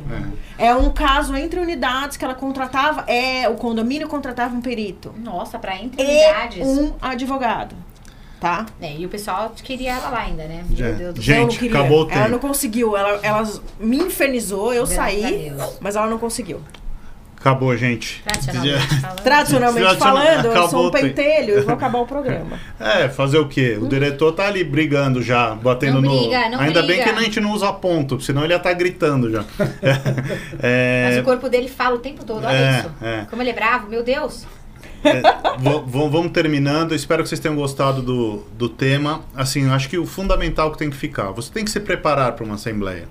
É. 0.60 0.68
É 0.68 0.76
um 0.76 0.90
caso 0.92 1.36
entre 1.36 1.60
unidades 1.60 2.18
que 2.18 2.26
ela 2.26 2.36
contratava, 2.36 3.06
é 3.10 3.48
o 3.48 3.56
condomínio 3.56 4.08
contratava 4.10 4.54
um 4.56 4.62
perito 4.62 5.14
Nossa, 5.18 5.58
pra 5.58 5.76
entre 5.78 6.02
e 6.02 6.06
unidades. 6.06 6.68
um 6.68 6.94
advogado, 7.02 7.76
tá? 8.42 8.66
É, 8.82 8.96
e 8.98 9.06
o 9.06 9.10
pessoal 9.10 9.52
queria 9.56 9.94
ela 9.94 10.10
lá 10.10 10.20
ainda, 10.20 10.44
né? 10.46 10.66
Já- 10.74 10.86
Meu 10.88 10.96
Deus 10.96 11.14
do 11.16 11.22
Gente, 11.22 11.52
céu. 11.54 11.60
Queria. 11.62 11.80
acabou 11.80 12.00
o 12.06 12.12
Ela 12.12 12.20
tempo. 12.24 12.30
não 12.32 12.40
conseguiu, 12.40 12.98
ela, 12.98 13.20
ela 13.24 13.50
me 13.80 13.98
infernizou, 13.98 14.74
eu 14.74 14.86
Graças 14.86 14.96
saí, 14.96 15.50
Deus. 15.56 15.78
mas 15.80 15.96
ela 15.96 16.08
não 16.08 16.18
conseguiu. 16.20 16.60
Acabou, 17.40 17.76
gente. 17.78 18.22
Tradicionalmente 18.24 18.88
falando. 19.00 19.22
Tradicionalmente 19.22 19.86
Tradicional- 19.86 20.18
falando, 20.18 20.46
eu 20.46 20.52
acabou 20.52 20.70
sou 20.70 20.88
um 20.88 20.92
pentelho 20.92 21.58
e 21.60 21.62
vou 21.62 21.74
acabar 21.76 22.00
o 22.00 22.06
programa. 22.06 22.60
É, 22.80 23.08
fazer 23.08 23.38
o 23.38 23.48
quê? 23.48 23.78
O 23.80 23.88
diretor 23.88 24.32
tá 24.34 24.48
ali 24.48 24.64
brigando 24.64 25.22
já, 25.22 25.54
batendo 25.56 26.02
Não 26.02 26.12
no. 26.14 26.20
briga, 26.20 26.50
não 26.50 26.60
Ainda 26.60 26.82
bem 26.82 26.98
briga. 26.98 27.04
que 27.04 27.10
a 27.20 27.22
gente 27.24 27.40
não 27.40 27.52
usa 27.52 27.72
ponto, 27.72 28.20
senão 28.20 28.44
ele 28.44 28.54
ia 28.54 28.58
estar 28.58 28.74
gritando 28.74 29.32
já. 29.32 29.46
É, 30.62 31.06
Mas 31.10 31.18
o 31.20 31.24
corpo 31.24 31.48
dele 31.50 31.68
fala 31.70 31.96
o 31.96 32.00
tempo 32.00 32.24
todo, 32.26 32.46
olha 32.46 32.54
É, 32.56 32.80
isso. 32.80 32.92
é. 33.02 33.26
Como 33.30 33.42
ele 33.42 33.52
é 33.52 33.54
bravo, 33.54 33.88
meu 33.88 34.04
Deus. 34.04 34.46
É, 35.04 35.22
vamos 35.86 36.32
terminando. 36.32 36.94
Espero 36.96 37.22
que 37.24 37.30
vocês 37.30 37.40
tenham 37.40 37.56
gostado 37.56 38.02
do, 38.02 38.44
do 38.58 38.68
tema. 38.68 39.22
Assim, 39.36 39.66
eu 39.68 39.74
acho 39.74 39.88
que 39.88 39.98
o 39.98 40.06
fundamental 40.06 40.72
que 40.72 40.78
tem 40.80 40.90
que 40.90 40.98
ficar, 40.98 41.32
você 41.32 41.52
tem 41.54 41.64
que 41.64 41.70
se 41.72 41.80
preparar 41.80 42.32
para 42.34 42.44
uma 42.44 42.56
assembleia. 42.56 43.08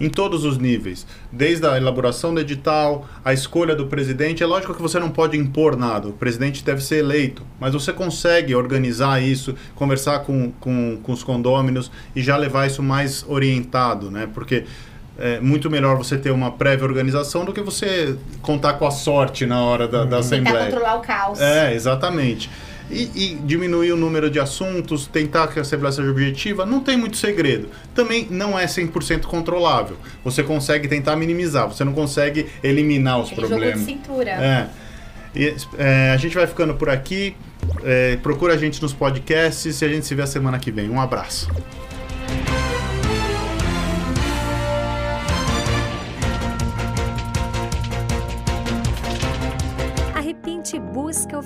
Em 0.00 0.08
todos 0.08 0.44
os 0.44 0.58
níveis, 0.58 1.06
desde 1.30 1.66
a 1.66 1.76
elaboração 1.76 2.34
do 2.34 2.40
edital, 2.40 3.06
a 3.24 3.32
escolha 3.32 3.76
do 3.76 3.86
presidente. 3.86 4.42
É 4.42 4.46
lógico 4.46 4.74
que 4.74 4.82
você 4.82 4.98
não 4.98 5.08
pode 5.08 5.36
impor 5.36 5.76
nada, 5.76 6.08
o 6.08 6.12
presidente 6.12 6.64
deve 6.64 6.82
ser 6.82 6.96
eleito, 6.96 7.42
mas 7.60 7.72
você 7.72 7.92
consegue 7.92 8.54
organizar 8.54 9.22
isso, 9.22 9.54
conversar 9.76 10.20
com, 10.20 10.50
com, 10.58 10.98
com 11.02 11.12
os 11.12 11.22
condôminos 11.22 11.90
e 12.14 12.22
já 12.22 12.36
levar 12.36 12.66
isso 12.66 12.82
mais 12.82 13.24
orientado, 13.28 14.10
né? 14.10 14.28
Porque 14.34 14.64
é 15.16 15.38
muito 15.38 15.70
melhor 15.70 15.96
você 15.96 16.18
ter 16.18 16.32
uma 16.32 16.50
prévia 16.50 16.84
organização 16.84 17.44
do 17.44 17.52
que 17.52 17.60
você 17.60 18.16
contar 18.42 18.72
com 18.74 18.86
a 18.86 18.90
sorte 18.90 19.46
na 19.46 19.62
hora 19.62 19.86
da, 19.86 19.98
da 19.98 20.04
Tentar 20.04 20.18
assembleia. 20.18 20.64
controlar 20.66 20.96
o 20.96 21.00
caos. 21.00 21.40
É, 21.40 21.72
exatamente. 21.72 22.50
E, 22.94 23.10
e 23.14 23.34
diminuir 23.34 23.92
o 23.92 23.96
número 23.96 24.30
de 24.30 24.38
assuntos, 24.38 25.06
tentar 25.06 25.48
que 25.48 25.58
a 25.58 25.62
Assembleia 25.62 25.92
seja 25.92 26.10
objetiva, 26.10 26.64
não 26.64 26.80
tem 26.80 26.96
muito 26.96 27.16
segredo. 27.16 27.68
Também 27.94 28.26
não 28.30 28.58
é 28.58 28.66
100% 28.66 29.22
controlável. 29.22 29.96
Você 30.24 30.42
consegue 30.42 30.86
tentar 30.86 31.16
minimizar, 31.16 31.66
você 31.68 31.84
não 31.84 31.92
consegue 31.92 32.46
eliminar 32.62 33.20
os 33.20 33.32
Aquele 33.32 33.48
jogo 33.48 33.54
de 33.54 33.60
problemas. 33.60 33.86
cintura. 33.86 34.30
É. 34.30 34.68
E, 35.34 35.54
é, 35.76 36.10
a 36.12 36.16
gente 36.16 36.34
vai 36.34 36.46
ficando 36.46 36.74
por 36.74 36.88
aqui. 36.88 37.36
É, 37.82 38.16
procura 38.22 38.54
a 38.54 38.56
gente 38.56 38.80
nos 38.80 38.92
podcasts 38.92 39.80
e 39.80 39.84
a 39.84 39.88
gente 39.88 40.06
se 40.06 40.14
vê 40.14 40.22
a 40.22 40.26
semana 40.26 40.58
que 40.58 40.70
vem. 40.70 40.88
Um 40.88 41.00
abraço. 41.00 41.48